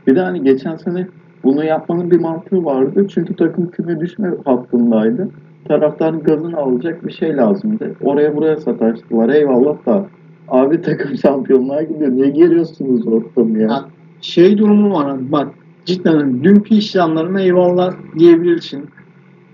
Bir 0.06 0.16
de 0.16 0.20
hani 0.20 0.42
geçen 0.42 0.76
sene 0.76 1.06
bunu 1.46 1.64
yapmanın 1.64 2.10
bir 2.10 2.20
mantığı 2.20 2.64
vardı. 2.64 3.06
Çünkü 3.08 3.36
takım 3.36 3.70
küme 3.70 4.00
düşme 4.00 4.30
hattındaydı. 4.44 5.28
Taraftarın 5.68 6.20
gazını 6.20 6.56
alacak 6.56 7.06
bir 7.06 7.12
şey 7.12 7.36
lazımdı. 7.36 7.94
Oraya 8.02 8.36
buraya 8.36 8.56
sataştılar. 8.56 9.28
Eyvallah 9.28 9.86
da 9.86 10.06
abi 10.48 10.82
takım 10.82 11.16
şampiyonluğa 11.22 11.82
gidiyor. 11.82 12.12
Niye 12.12 12.28
geliyorsunuz 12.28 13.06
ortamı 13.06 13.58
ya? 13.58 13.70
Ha, 13.70 13.84
şey 14.20 14.58
durumu 14.58 14.94
var 14.94 15.10
abi 15.10 15.32
bak 15.32 15.48
cidden 15.84 16.44
dünkü 16.44 16.74
işlemlerine 16.74 17.42
eyvallah 17.42 17.94
diyebilirsin. 18.18 18.84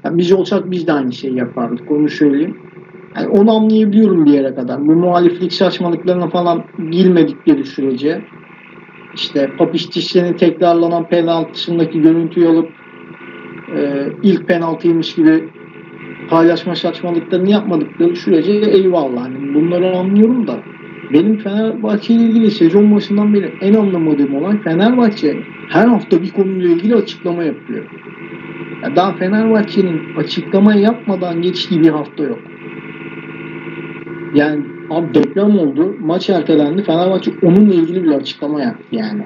Yani 0.05 0.19
biz 0.19 0.33
olsak 0.33 0.71
biz 0.71 0.87
de 0.87 0.93
aynı 0.93 1.13
şeyi 1.13 1.37
yapardık 1.37 1.91
onu 1.91 2.09
söyleyeyim. 2.09 2.57
Yani 3.17 3.29
onu 3.29 3.51
anlayabiliyorum 3.57 4.25
bir 4.25 4.33
yere 4.33 4.55
kadar. 4.55 4.87
Bu 4.87 4.93
muhaliflik 4.93 5.53
saçmalıklarına 5.53 6.29
falan 6.29 6.65
girmedikleri 6.91 7.65
sürece 7.65 8.23
işte 9.15 9.51
Papiş 9.59 9.95
Dişler'in 9.95 10.33
tekrarlanan 10.33 11.09
penaltısındaki 11.09 12.01
görüntüyü 12.01 12.49
alıp 12.49 12.71
e, 13.77 14.07
ilk 14.23 14.49
penaltıymış 14.49 15.15
gibi 15.15 15.49
paylaşma 16.29 16.75
saçmalıklarını 16.75 17.51
yapmadıkları 17.51 18.17
sürece 18.17 18.53
eyvallah. 18.53 19.23
Hani 19.23 19.55
bunları 19.55 19.97
anlıyorum 19.97 20.47
da 20.47 20.61
benim 21.13 21.39
Fenerbahçe 21.39 22.15
ile 22.15 22.23
ilgili 22.23 22.51
sezon 22.51 22.95
başından 22.95 23.35
beri 23.35 23.53
en 23.61 23.75
anlamadığım 23.75 24.35
olay 24.35 24.63
Fenerbahçe 24.63 25.37
her 25.69 25.87
hafta 25.87 26.23
bir 26.23 26.31
konuyla 26.31 26.71
ilgili 26.71 26.95
açıklama 26.95 27.45
yapıyor. 27.45 27.85
Ya 28.83 28.97
daha 28.97 29.13
Fenerbahçe'nin 29.13 30.17
açıklama 30.17 30.75
yapmadan 30.75 31.43
geçtiği 31.43 31.81
bir 31.81 31.89
hafta 31.89 32.25
yok. 32.25 32.39
Yani 34.35 34.65
abi 34.93 35.15
deprem 35.15 35.59
oldu, 35.59 35.95
maç 36.01 36.31
ertelendi. 36.31 36.83
Fenerbahçe 36.83 37.31
onunla 37.43 37.75
ilgili 37.75 38.05
bir 38.05 38.11
açıklama 38.11 38.61
yaptı 38.61 38.85
yani. 38.93 39.23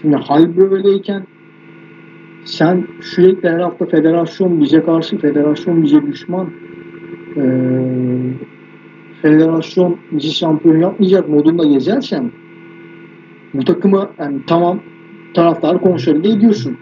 Şimdi 0.00 0.16
hal 0.16 0.56
böyleyken 0.56 1.26
sen 2.44 2.86
sürekli 3.00 3.48
her 3.48 3.58
hafta 3.60 3.86
federasyon 3.86 4.60
bize 4.60 4.82
karşı, 4.82 5.18
federasyon 5.18 5.82
bize 5.82 6.02
düşman. 6.06 6.50
Ee, 7.36 7.42
federasyon 9.22 9.96
bizi 10.12 10.34
şampiyon 10.34 10.80
yapmayacak 10.80 11.28
modunda 11.28 11.64
gezersen 11.64 12.30
bu 13.54 13.64
takımı 13.64 14.10
yani 14.18 14.40
tamam 14.46 14.80
taraftarı 15.34 15.78
konsolide 15.78 16.28
ediyorsun. 16.28 16.76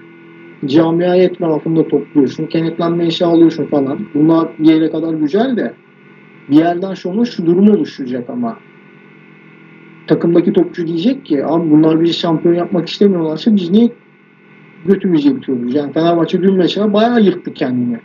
Camiayı 0.67 1.23
etrafında 1.23 1.89
topluyorsun. 1.89 2.47
Kenetlenmeyi 2.47 3.13
sağlıyorsun 3.13 3.65
falan. 3.67 3.99
Bunlar 4.15 4.49
bir 4.59 4.69
yere 4.69 4.91
kadar 4.91 5.15
güzel 5.15 5.57
de 5.57 5.75
bir 6.51 6.57
yerden 6.57 6.95
sonra 6.95 7.25
şu 7.25 7.47
durum 7.47 7.71
oluşacak 7.71 8.31
ama 8.31 8.59
takımdaki 10.07 10.53
topçu 10.53 10.87
diyecek 10.87 11.25
ki 11.25 11.47
abi 11.47 11.71
bunlar 11.71 12.01
bizi 12.01 12.15
şampiyon 12.15 12.55
yapmak 12.55 12.89
istemiyorlarsa 12.89 13.57
biz 13.57 13.71
niye 13.71 13.93
götümüze 14.87 15.37
bitiyoruz? 15.37 15.75
Yani 15.75 15.93
Fenerbahçe 15.93 16.43
dün 16.43 16.55
mesela 16.55 16.93
bayağı 16.93 17.21
yırttı 17.21 17.53
kendini. 17.53 17.99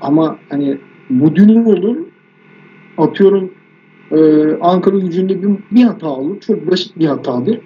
Ama 0.00 0.38
hani 0.48 0.78
bu 1.10 1.36
dün 1.36 1.64
olur 1.64 1.96
atıyorum 2.98 3.50
e, 4.10 4.50
Ankara 4.60 4.98
gücünde 4.98 5.42
bir, 5.42 5.48
bir 5.70 5.84
hata 5.84 6.08
olur. 6.08 6.40
Çok 6.40 6.70
basit 6.70 6.98
bir 6.98 7.06
hatadır. 7.06 7.60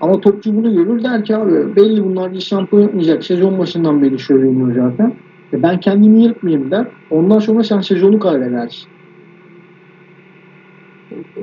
Ama 0.00 0.20
topçu 0.20 0.56
bunu 0.56 0.74
görür 0.74 1.04
der 1.04 1.24
ki 1.24 1.36
abi 1.36 1.76
belli 1.76 2.04
bunlar 2.04 2.32
bir 2.32 2.40
şampiyon 2.40 2.82
yapmayacak. 2.82 3.24
Sezon 3.24 3.58
başından 3.58 4.02
beri 4.02 4.18
söyleniyor 4.18 4.74
zaten. 4.74 5.14
E 5.52 5.62
ben 5.62 5.80
kendimi 5.80 6.22
yırtmayayım 6.22 6.70
der. 6.70 6.86
Ondan 7.10 7.38
sonra 7.38 7.62
sen 7.64 7.80
sezonu 7.80 8.18
kaybedersin. 8.18 8.88
E, 11.36 11.42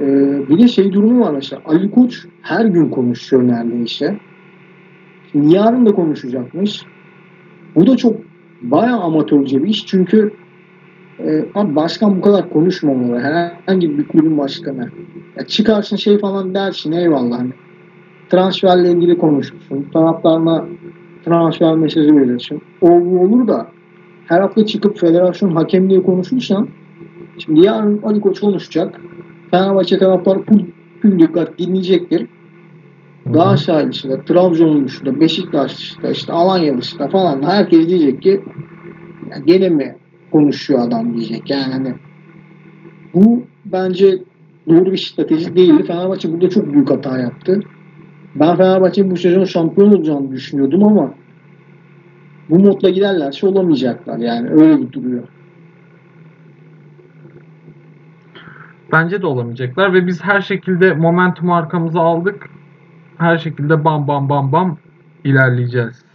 bir 0.49 0.57
de 0.57 0.67
şey 0.67 0.93
durumu 0.93 1.25
var 1.25 1.31
mesela. 1.31 1.61
Ali 1.65 1.91
Koç 1.91 2.25
her 2.41 2.65
gün 2.65 2.89
konuşuyor 2.89 3.47
neredeyse. 3.47 4.17
Şimdi 5.31 5.55
yarın 5.55 5.85
da 5.85 5.91
konuşacakmış. 5.91 6.85
Bu 7.75 7.87
da 7.87 7.97
çok 7.97 8.15
bayağı 8.61 8.99
amatörce 9.01 9.63
bir 9.63 9.69
iş. 9.69 9.85
Çünkü 9.85 10.33
e, 11.19 11.45
abi 11.55 11.75
başkan 11.75 12.17
bu 12.17 12.21
kadar 12.21 12.49
konuşmamalı. 12.49 13.19
Herhangi 13.19 13.97
bir 13.97 14.07
kulübün 14.07 14.37
başkanı. 14.37 14.89
Ya 15.37 15.45
çıkarsın 15.45 15.95
şey 15.95 16.17
falan 16.17 16.53
dersin 16.53 16.91
eyvallah. 16.91 17.39
Hani 17.39 17.51
transferle 18.29 18.91
ilgili 18.91 19.17
konuşursun. 19.17 19.85
Taraftarına 19.93 20.65
transfer 21.25 21.75
mesajı 21.75 22.15
verirsin. 22.15 22.61
O 22.81 22.91
olur 22.91 23.47
da 23.47 23.72
her 24.27 24.41
hafta 24.41 24.65
çıkıp 24.65 24.97
federasyon 24.97 25.55
hakemliği 25.55 26.03
konuşursan 26.03 26.67
şimdi 27.38 27.65
yarın 27.65 28.01
Ali 28.03 28.21
Koç 28.21 28.39
konuşacak. 28.39 29.01
Fenerbahçe 29.51 29.97
taraftarı 29.97 30.41
full, 30.41 31.19
dikkat 31.19 31.59
dinleyecektir. 31.59 32.27
İşte 33.91 34.21
Trabzon'un 34.25 35.19
Beşiktaş'ta 35.19 36.12
işte 36.12 36.33
Alanya'da 36.33 37.07
falan 37.07 37.43
herkes 37.43 37.89
diyecek 37.89 38.21
ki 38.21 38.41
ya 39.31 39.38
gene 39.45 39.69
mi 39.69 39.95
konuşuyor 40.31 40.88
adam 40.88 41.13
diyecek. 41.13 41.49
Yani 41.49 41.73
hani 41.73 41.93
bu 43.13 43.43
bence 43.65 44.19
doğru 44.69 44.91
bir 44.91 44.97
strateji 44.97 45.55
değildi. 45.55 45.83
Fenerbahçe 45.83 46.33
burada 46.33 46.49
çok 46.49 46.73
büyük 46.73 46.91
hata 46.91 47.19
yaptı. 47.19 47.59
Ben 48.36 48.57
Fenerbahçe'nin 48.57 49.12
bu 49.12 49.17
sezon 49.17 49.43
şampiyon 49.43 49.93
olacağını 49.93 50.31
düşünüyordum 50.31 50.83
ama 50.83 51.13
bu 52.53 52.59
modla 52.59 52.89
giderlerse 52.89 53.47
olamayacaklar 53.47 54.17
yani 54.17 54.49
öyle 54.49 54.93
duruyor. 54.93 55.23
Bence 58.91 59.21
de 59.21 59.27
olamayacaklar 59.27 59.93
ve 59.93 60.07
biz 60.07 60.23
her 60.23 60.41
şekilde 60.41 60.93
momentum 60.93 61.51
arkamıza 61.51 61.99
aldık. 62.01 62.49
Her 63.17 63.37
şekilde 63.37 63.83
bam 63.83 64.07
bam 64.07 64.29
bam 64.29 64.51
bam 64.51 64.77
ilerleyeceğiz. 65.23 66.05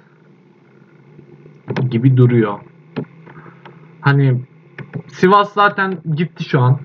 Gibi 1.90 2.16
duruyor. 2.16 2.58
Hani 4.00 4.40
Sivas 5.08 5.52
zaten 5.52 5.98
gitti 6.16 6.44
şu 6.44 6.60
an. 6.60 6.78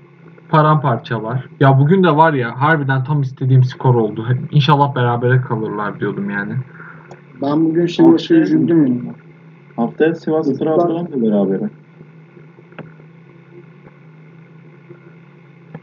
Paramparça 0.48 1.22
var. 1.22 1.48
Ya 1.60 1.78
bugün 1.78 2.04
de 2.04 2.16
var 2.16 2.32
ya 2.32 2.60
harbiden 2.60 3.04
tam 3.04 3.22
istediğim 3.22 3.64
skor 3.64 3.94
oldu. 3.94 4.26
İnşallah 4.50 4.94
berabere 4.94 5.40
kalırlar 5.40 6.00
diyordum 6.00 6.30
yani. 6.30 6.54
Ben 7.42 7.64
bugün 7.64 7.86
Sivas'a 7.86 8.34
üzüldüm. 8.34 9.14
Haftaya 9.76 10.14
Sivas 10.14 10.58
Trabzon 10.58 11.12
da 11.12 11.22
beraber. 11.22 11.70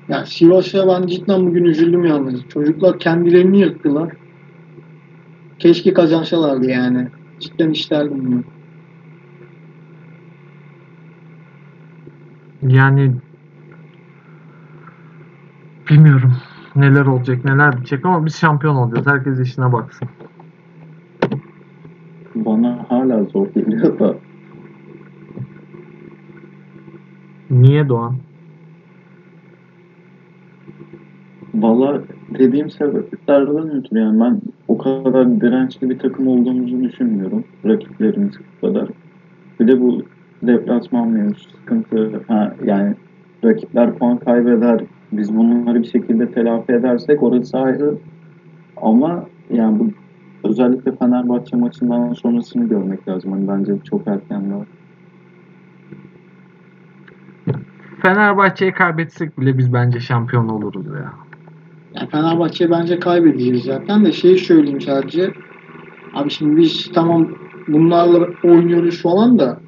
Ya 0.10 0.25
Sivas'a 0.25 0.88
ben 0.88 1.08
cidden 1.08 1.47
bugün 1.47 1.63
üzüldüm 1.63 2.06
yalnız. 2.06 2.47
Çocuklar 2.49 2.99
kendilerini 2.99 3.60
yırttılar. 3.60 4.12
Keşke 5.60 5.93
kazansalardı 5.93 6.65
yani. 6.65 7.08
Cidden 7.39 7.69
isterdim 7.69 8.25
bunu. 8.25 8.43
Yani 12.73 13.12
bilmiyorum 15.89 16.34
neler 16.75 17.06
olacak 17.06 17.45
neler 17.45 17.77
bitecek 17.77 18.06
ama 18.06 18.25
biz 18.25 18.36
şampiyon 18.36 18.75
olacağız. 18.75 19.08
Herkes 19.08 19.39
işine 19.39 19.73
baksın. 19.73 20.10
Bana 22.36 22.86
hala 22.89 23.24
zor 23.24 23.48
geliyor 23.48 24.00
da. 24.00 24.15
Niye 27.50 27.89
Doğan? 27.89 28.15
Valla 31.54 32.02
dediğim 32.39 32.70
sebeplerden 32.70 33.70
ötürü 33.70 34.00
yani 34.00 34.20
ben 34.20 34.41
o 34.67 34.78
kadar 34.78 35.41
dirençli 35.41 35.89
bir 35.89 36.00
takım 36.00 36.28
olduğumuzu 36.28 36.84
düşünmüyorum. 36.84 37.44
Rakiplerimiz 37.65 38.34
kadar. 38.62 38.89
Bir 39.60 39.67
de 39.67 39.82
bu 39.82 40.02
deplasman 40.44 41.08
mevzusu 41.08 41.50
sıkıntı. 41.50 42.22
Ha, 42.28 42.54
yani 42.65 42.96
rakipler 43.44 43.94
puan 43.94 44.17
kaybeder. 44.17 44.82
Biz 45.12 45.38
bunları 45.38 45.80
bir 45.80 45.88
şekilde 45.88 46.32
telafi 46.32 46.72
edersek 46.72 47.24
orası 47.24 47.58
ayrı. 47.58 47.96
Ama 48.78 49.26
yani 49.54 49.80
bu 49.80 49.88
özellikle 50.43 50.95
Fenerbahçe 50.95 51.58
maçından 51.58 52.13
sonrasını 52.13 52.69
görmek 52.69 53.08
lazım. 53.08 53.32
Hani 53.32 53.47
bence 53.47 53.73
çok 53.89 54.08
erken 54.08 54.60
var. 54.60 54.67
Fenerbahçe'yi 58.01 58.71
kaybetsek 58.71 59.39
bile 59.39 59.58
biz 59.58 59.73
bence 59.73 59.99
şampiyon 59.99 60.49
oluruz 60.49 60.86
ya. 60.86 61.13
Yani 61.95 62.10
Fenerbahçe 62.10 62.71
bence 62.71 62.99
kaybedeceğiz 62.99 63.63
zaten 63.63 64.06
de 64.06 64.12
şey 64.12 64.38
söyleyeyim 64.38 64.82
sadece. 64.82 65.34
Abi 66.13 66.30
şimdi 66.30 66.58
biz 66.58 66.91
tamam 66.93 67.27
bunlarla 67.67 68.27
oynuyoruz 68.43 69.01
falan 69.01 69.39
da 69.39 69.60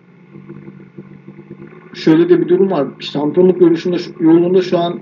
şöyle 1.93 2.29
de 2.29 2.41
bir 2.41 2.47
durum 2.47 2.71
var. 2.71 2.88
Şampiyonluk 2.99 3.62
yolunda, 3.62 3.97
yolunda 4.19 4.62
şu 4.62 4.77
an 4.77 4.99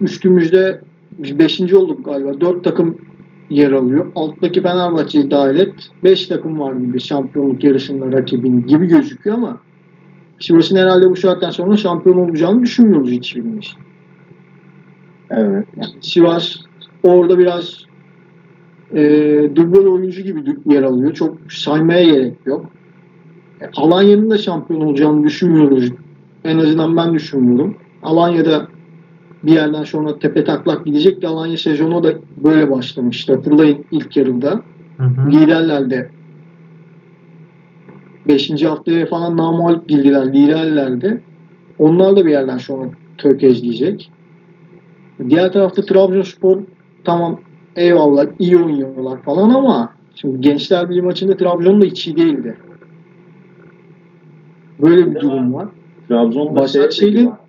üstümüzde 0.00 0.80
biz 1.18 1.38
5. 1.38 1.72
olduk 1.72 2.04
galiba. 2.04 2.40
4 2.40 2.64
takım 2.64 2.98
yer 3.50 3.72
alıyor. 3.72 4.06
Alttaki 4.14 4.62
Fenerbahçe'yi 4.62 5.30
dahil 5.30 5.58
et. 5.58 5.74
5 6.04 6.26
takım 6.26 6.60
var 6.60 6.74
gibi 6.74 7.00
şampiyonluk 7.00 7.64
yarışında 7.64 8.12
rakibin 8.12 8.66
gibi 8.66 8.86
gözüküyor 8.86 9.36
ama 9.36 9.60
Sivas'ın 10.40 10.76
herhalde 10.76 11.10
bu 11.10 11.16
saatten 11.16 11.50
sonra 11.50 11.76
şampiyon 11.76 12.18
olacağını 12.18 12.62
düşünmüyoruz 12.62 13.10
hiçbirimiz. 13.10 13.66
Evet. 15.30 15.66
Yani 15.76 15.90
Sivas 16.00 16.56
orada 17.02 17.38
biraz 17.38 17.84
e, 18.94 19.00
dublör 19.56 19.86
oyuncu 19.86 20.22
gibi 20.22 20.56
yer 20.66 20.82
alıyor. 20.82 21.14
Çok 21.14 21.52
saymaya 21.52 22.04
gerek 22.04 22.34
yok. 22.46 22.66
E, 23.60 23.64
Alanya'nın 23.76 24.30
da 24.30 24.38
şampiyon 24.38 24.80
olacağını 24.80 25.24
düşünmüyoruz. 25.24 25.92
En 26.44 26.58
azından 26.58 26.96
ben 26.96 27.14
düşünmüyorum. 27.14 27.76
Alanya'da 28.02 28.68
bir 29.48 29.52
yerden 29.52 29.84
sonra 29.84 30.18
tepe 30.18 30.44
taklak 30.44 30.84
gidecek 30.86 31.24
Alanya 31.24 31.56
sezonu 31.56 32.02
da 32.04 32.12
böyle 32.44 32.70
başlamıştı. 32.70 33.34
Hatırlayın 33.34 33.84
ilk 33.90 34.16
yarıda. 34.16 34.62
Hı 34.96 35.02
hı. 35.04 35.30
Liderlerdi. 35.30 36.10
Beşinci 38.28 38.68
haftaya 38.68 39.06
falan 39.06 39.36
namuhalip 39.36 39.88
girdiler. 39.88 40.34
Liderlerdi. 40.34 41.22
Onlar 41.78 42.16
da 42.16 42.26
bir 42.26 42.30
yerden 42.30 42.58
sonra 42.58 42.88
tökezleyecek. 43.18 44.10
Diğer 45.28 45.52
tarafta 45.52 45.82
Trabzonspor 45.82 46.58
tamam 47.04 47.40
eyvallah 47.76 48.26
iyi 48.38 48.56
oynuyorlar 48.58 49.22
falan 49.22 49.50
ama 49.50 49.92
şimdi 50.14 50.40
Gençler 50.40 50.90
Birliği 50.90 51.02
maçında 51.02 51.36
Trabzon 51.36 51.82
da 51.82 51.84
hiç 51.84 52.06
iyi 52.06 52.16
değildi. 52.16 52.56
Böyle 54.84 55.10
bir 55.10 55.20
durum 55.20 55.54
var. 55.54 55.68
Trabzon'da 56.08 56.60
Başakşehir'in- 56.60 57.16
şey 57.16 57.47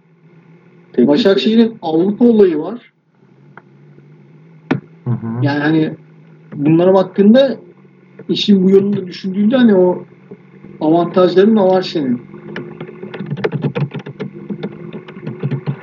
Teknik- 0.93 1.07
Başakşehir'in 1.07 1.77
Avrupa 1.81 2.25
olayı 2.25 2.57
var. 2.59 2.91
Hı 5.05 5.11
hı. 5.11 5.45
Yani 5.45 5.59
hani 5.59 5.91
bunlara 6.55 6.93
baktığında 6.93 7.57
işin 8.29 8.63
bu 8.63 8.69
yolunda 8.69 9.07
düşündüğünde 9.07 9.55
hani 9.55 9.75
o 9.75 10.05
avantajların 10.81 11.55
da 11.55 11.67
var 11.67 11.81
senin. 11.81 12.21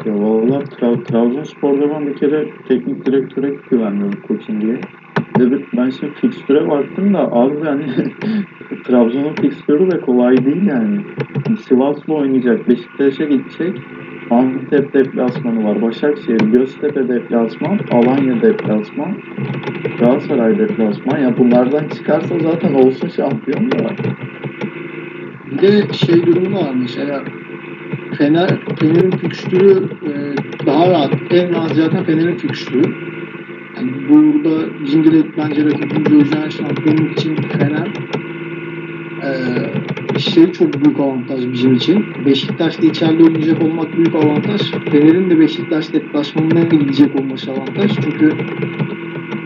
Ya 0.07 0.13
valla 0.15 0.61
Tra 0.65 1.03
Trabzonspor'da 1.05 1.91
ben 1.91 2.07
bir 2.07 2.17
kere 2.17 2.45
teknik 2.69 3.07
direktöre 3.07 3.55
güvenmiyorum 3.71 4.21
koçun 4.23 4.61
diye. 4.61 4.81
De 5.39 5.59
ben 5.77 5.91
şimdi 5.91 6.15
fikstüre 6.15 6.69
baktım 6.71 7.15
da 7.15 7.33
abi 7.33 7.67
yani 7.67 7.87
Trabzon'un 8.85 9.35
fikstürü 9.35 9.91
de 9.91 10.01
kolay 10.01 10.37
değil 10.37 10.67
yani. 10.67 11.01
Sivas'la 11.69 12.15
oynayacak, 12.15 12.69
Beşiktaş'a 12.69 13.25
gidecek. 13.25 13.77
Antep 14.31 14.95
deplasmanı 14.95 15.65
var, 15.65 15.83
Başakşehir, 15.83 16.41
Göztepe 16.41 17.09
deplasman, 17.09 17.81
Alanya 17.93 18.43
deplasman, 18.43 19.13
Galatasaray 19.99 20.59
deplasman. 20.59 21.19
Ya 21.19 21.39
bunlardan 21.39 21.89
çıkarsa 21.89 22.35
zaten 22.43 22.75
olsun 22.75 23.09
şampiyon 23.09 23.73
da. 23.73 23.91
Bir 25.51 25.59
de 25.59 25.93
şey 25.93 26.27
durumu 26.27 26.57
da 26.57 26.61
var 26.61 26.75
mesela 26.75 27.25
Fener, 28.19 28.51
Fener'in 28.81 29.11
fikstürü 29.11 29.85
e, 29.85 30.13
daha 30.67 30.91
rahat. 30.91 31.13
En 31.31 31.55
rahat 31.55 31.75
zaten 31.75 32.05
Fener'in 32.05 32.37
fikstürü. 32.37 32.95
Yani 33.77 33.93
burada 34.09 34.81
bizim 34.85 35.05
direkt 35.05 35.39
bence 35.39 35.65
rakibimiz 35.65 36.13
o 36.13 36.17
yüzden 36.17 36.49
şampiyonluk 36.49 37.19
için 37.19 37.37
Fener 37.37 37.89
e, 39.23 39.31
şey 40.19 40.53
çok 40.53 40.85
büyük 40.85 41.01
avantaj 41.01 41.53
bizim 41.53 41.75
için. 41.75 42.05
Beşiktaş'ta 42.27 42.87
içeride 42.87 43.25
oynayacak 43.25 43.63
olmak 43.63 43.97
büyük 43.97 44.15
avantaj. 44.15 44.61
Fener'in 44.71 45.31
de 45.31 45.41
Beşiktaş 45.41 45.93
deplasmanına 45.93 46.61
gidecek 46.61 47.21
olması 47.21 47.53
avantaj. 47.53 47.93
Çünkü 48.03 48.33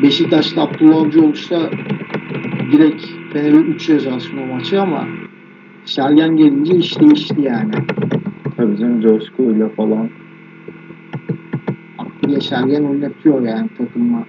Beşiktaş'ta 0.02 0.62
Abdullah 0.62 0.96
Avcı 0.96 1.22
olursa 1.22 1.70
direkt 2.72 3.06
Fener'e 3.32 3.56
3 3.56 3.88
yazarsın 3.88 4.36
o 4.36 4.46
maçı 4.46 4.82
ama 4.82 5.08
Sergen 5.84 6.36
gelince 6.36 6.76
iş 6.76 7.00
değişti 7.00 7.40
yani. 7.42 7.72
Tabii 8.56 8.78
canım 8.78 9.00
coşkuyla 9.00 9.68
falan. 9.68 10.08
Abdullah 11.98 12.40
Sergen 12.40 12.84
oynatıyor 12.84 13.42
yani 13.42 13.68
takımla. 13.78 14.24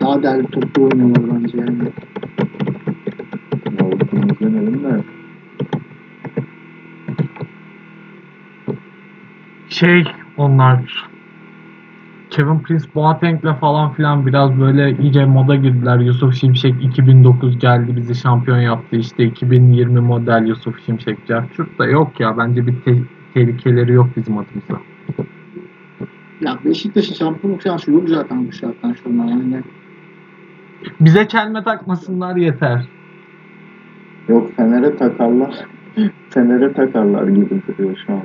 Daha 0.00 0.22
derli 0.22 0.46
toplu 0.46 0.82
oynuyorlar 0.82 1.22
bence 1.34 1.58
yani. 1.58 1.78
İzlemedim 4.30 4.84
de. 4.84 5.04
Şey 9.66 10.04
onlar 10.36 11.08
Kevin 12.30 12.62
Prince 12.62 12.84
Boateng'le 12.94 13.54
falan 13.60 13.92
filan 13.92 14.26
biraz 14.26 14.60
böyle 14.60 15.02
iyice 15.02 15.24
moda 15.24 15.54
girdiler. 15.56 15.98
Yusuf 15.98 16.34
Şimşek 16.34 16.84
2009 16.84 17.58
geldi 17.58 17.96
bizi 17.96 18.14
şampiyon 18.14 18.58
yaptı. 18.58 18.96
İşte 18.96 19.24
2020 19.24 20.00
model 20.00 20.46
Yusuf 20.46 20.80
Şimşek. 20.84 21.26
Carçurt 21.26 21.78
da 21.78 21.86
yok 21.86 22.20
ya. 22.20 22.38
Bence 22.38 22.66
bir 22.66 22.80
te- 22.80 23.04
tehlikeleri 23.34 23.92
yok 23.92 24.16
bizim 24.16 24.38
adımıza. 24.38 24.82
Ya 26.40 26.60
Beşiktaş'ın 26.64 27.14
şampiyonluk 27.14 27.62
şansı 27.62 27.90
yok 27.90 28.08
zaten 28.08 28.46
bu 28.46 28.52
şarttan 28.52 28.92
sonra 28.92 29.30
yani. 29.30 29.62
Bize 31.00 31.26
kelme 31.26 31.64
takmasınlar 31.64 32.36
yeter. 32.36 33.01
Yok 34.28 34.50
Fener'e 34.56 34.96
takarlar. 34.96 35.54
Fener'e 36.30 36.72
takarlar 36.72 37.28
gibi 37.28 37.62
duruyor 37.68 37.96
şu 38.06 38.12
an. 38.12 38.22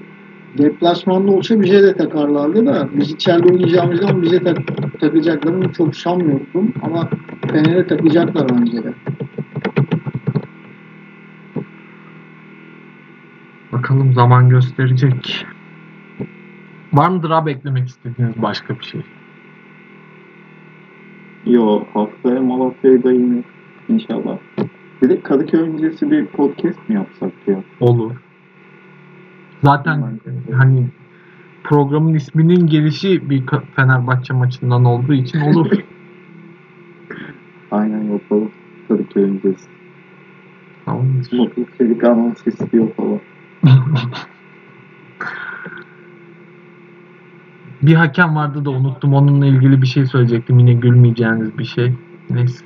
Deplasmanda 0.57 1.31
olsa 1.31 1.61
bize 1.61 1.83
de 1.83 1.93
takarlardı 1.97 2.65
da 2.65 2.89
biz 2.93 3.11
içeride 3.11 3.53
oynayacağımızdan 3.53 4.21
bize 4.21 4.43
tak 4.43 4.57
takacaklarını 4.99 5.73
çok 5.73 5.95
sanmıyordum 5.95 6.73
ama 6.81 7.09
Fener'e 7.51 7.87
takacaklar 7.87 8.49
bence 8.49 8.83
de. 8.83 8.93
Bakalım 13.71 14.13
zaman 14.13 14.49
gösterecek. 14.49 15.45
Var 16.93 17.09
mıdır 17.09 17.29
abi 17.29 17.51
eklemek 17.51 17.87
istediğiniz 17.87 18.41
başka 18.41 18.79
bir 18.79 18.85
şey? 18.85 19.01
Yo 21.45 21.83
haftaya 21.93 22.41
Malatya'yı 22.41 23.03
da 23.03 23.11
yine 23.11 23.43
inşallah. 23.89 24.37
Bir 25.01 25.09
de 25.09 25.21
Kadıköy 25.21 25.61
öncesi 25.61 26.11
bir 26.11 26.25
podcast 26.25 26.89
mi 26.89 26.95
yapsak 26.95 27.31
ya? 27.47 27.63
Olur. 27.79 28.11
Zaten 29.63 30.19
hani 30.53 30.87
programın 31.63 32.13
isminin 32.13 32.67
gelişi 32.67 33.29
bir 33.29 33.43
Fenerbahçe 33.75 34.33
maçından 34.33 34.85
olduğu 34.85 35.13
için 35.13 35.39
olur. 35.39 35.71
Aynen 37.71 38.03
yapalım. 38.03 38.51
Kadıköy 38.87 39.23
öncesi. 39.23 39.67
Tamamdır. 40.85 41.37
Mutlu 41.37 41.65
Çelik 41.77 42.03
anons 42.03 42.47
istiyor 42.47 42.87
falan. 42.93 43.19
bir 47.81 47.93
hakem 47.93 48.35
vardı 48.35 48.65
da 48.65 48.69
unuttum. 48.69 49.13
Onunla 49.13 49.45
ilgili 49.45 49.81
bir 49.81 49.87
şey 49.87 50.05
söyleyecektim. 50.05 50.59
Yine 50.59 50.73
gülmeyeceğiniz 50.73 51.57
bir 51.57 51.65
şey. 51.65 51.93
Neyse. 52.29 52.65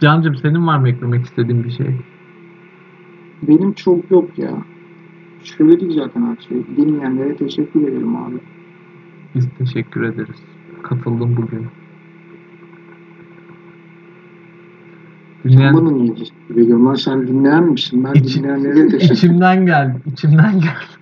Cancım 0.00 0.36
senin 0.36 0.66
var 0.66 0.78
mı 0.78 0.88
eklemek 0.88 1.24
istediğin 1.24 1.64
bir 1.64 1.70
şey? 1.70 1.86
Benim 3.42 3.72
çok 3.72 4.10
yok 4.10 4.38
ya. 4.38 4.50
Söyledik 5.42 5.92
zaten 5.92 6.22
her 6.22 6.36
şeyi. 6.48 6.66
Dinleyenlere 6.76 7.36
teşekkür 7.36 7.82
ederim 7.88 8.16
abi. 8.16 8.34
Biz 9.34 9.48
teşekkür 9.58 10.02
ederiz. 10.02 10.36
Katıldım 10.82 11.36
bugün. 11.36 11.66
Sen 15.42 15.52
Dinleyen... 15.52 15.74
bana 15.74 15.90
niye 15.90 16.14
teşekkür 16.14 16.54
ediyorsun 16.56 16.86
lan? 16.86 16.94
Sen 16.94 17.26
dinleyen 17.28 17.64
misin? 17.64 18.04
Ben 18.04 18.12
İçi- 18.20 18.38
dinleyenlere 18.38 18.88
teşekkür 18.88 19.14
İçimden 19.14 19.66
geldi. 19.66 19.94
içimden 20.12 20.60
geldi. 20.60 20.96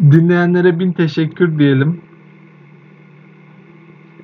Dinleyenlere 0.10 0.78
bin 0.78 0.92
teşekkür 0.92 1.58
diyelim. 1.58 2.00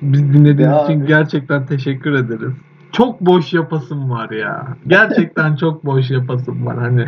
Biz 0.01 0.33
dinlediğiniz 0.33 0.75
Ya 0.75 0.83
için 0.83 0.99
abi. 1.01 1.07
gerçekten 1.07 1.65
teşekkür 1.65 2.13
ederiz. 2.13 2.53
Çok 2.91 3.21
boş 3.21 3.53
yapasım 3.53 4.09
var 4.09 4.29
ya. 4.29 4.67
Gerçekten 4.87 5.55
çok 5.55 5.85
boş 5.85 6.11
yapasım 6.11 6.65
var 6.65 6.77
hani. 6.77 7.05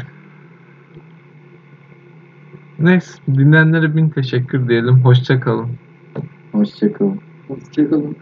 Neyse 2.79 3.19
dinleyenlere 3.27 3.95
bin 3.95 4.09
teşekkür 4.09 4.69
diyelim. 4.69 4.99
Hoşça 5.05 5.39
kalın. 5.39 5.69
Hoşçakalın. 6.51 7.19
Hoşçakalın. 7.47 8.15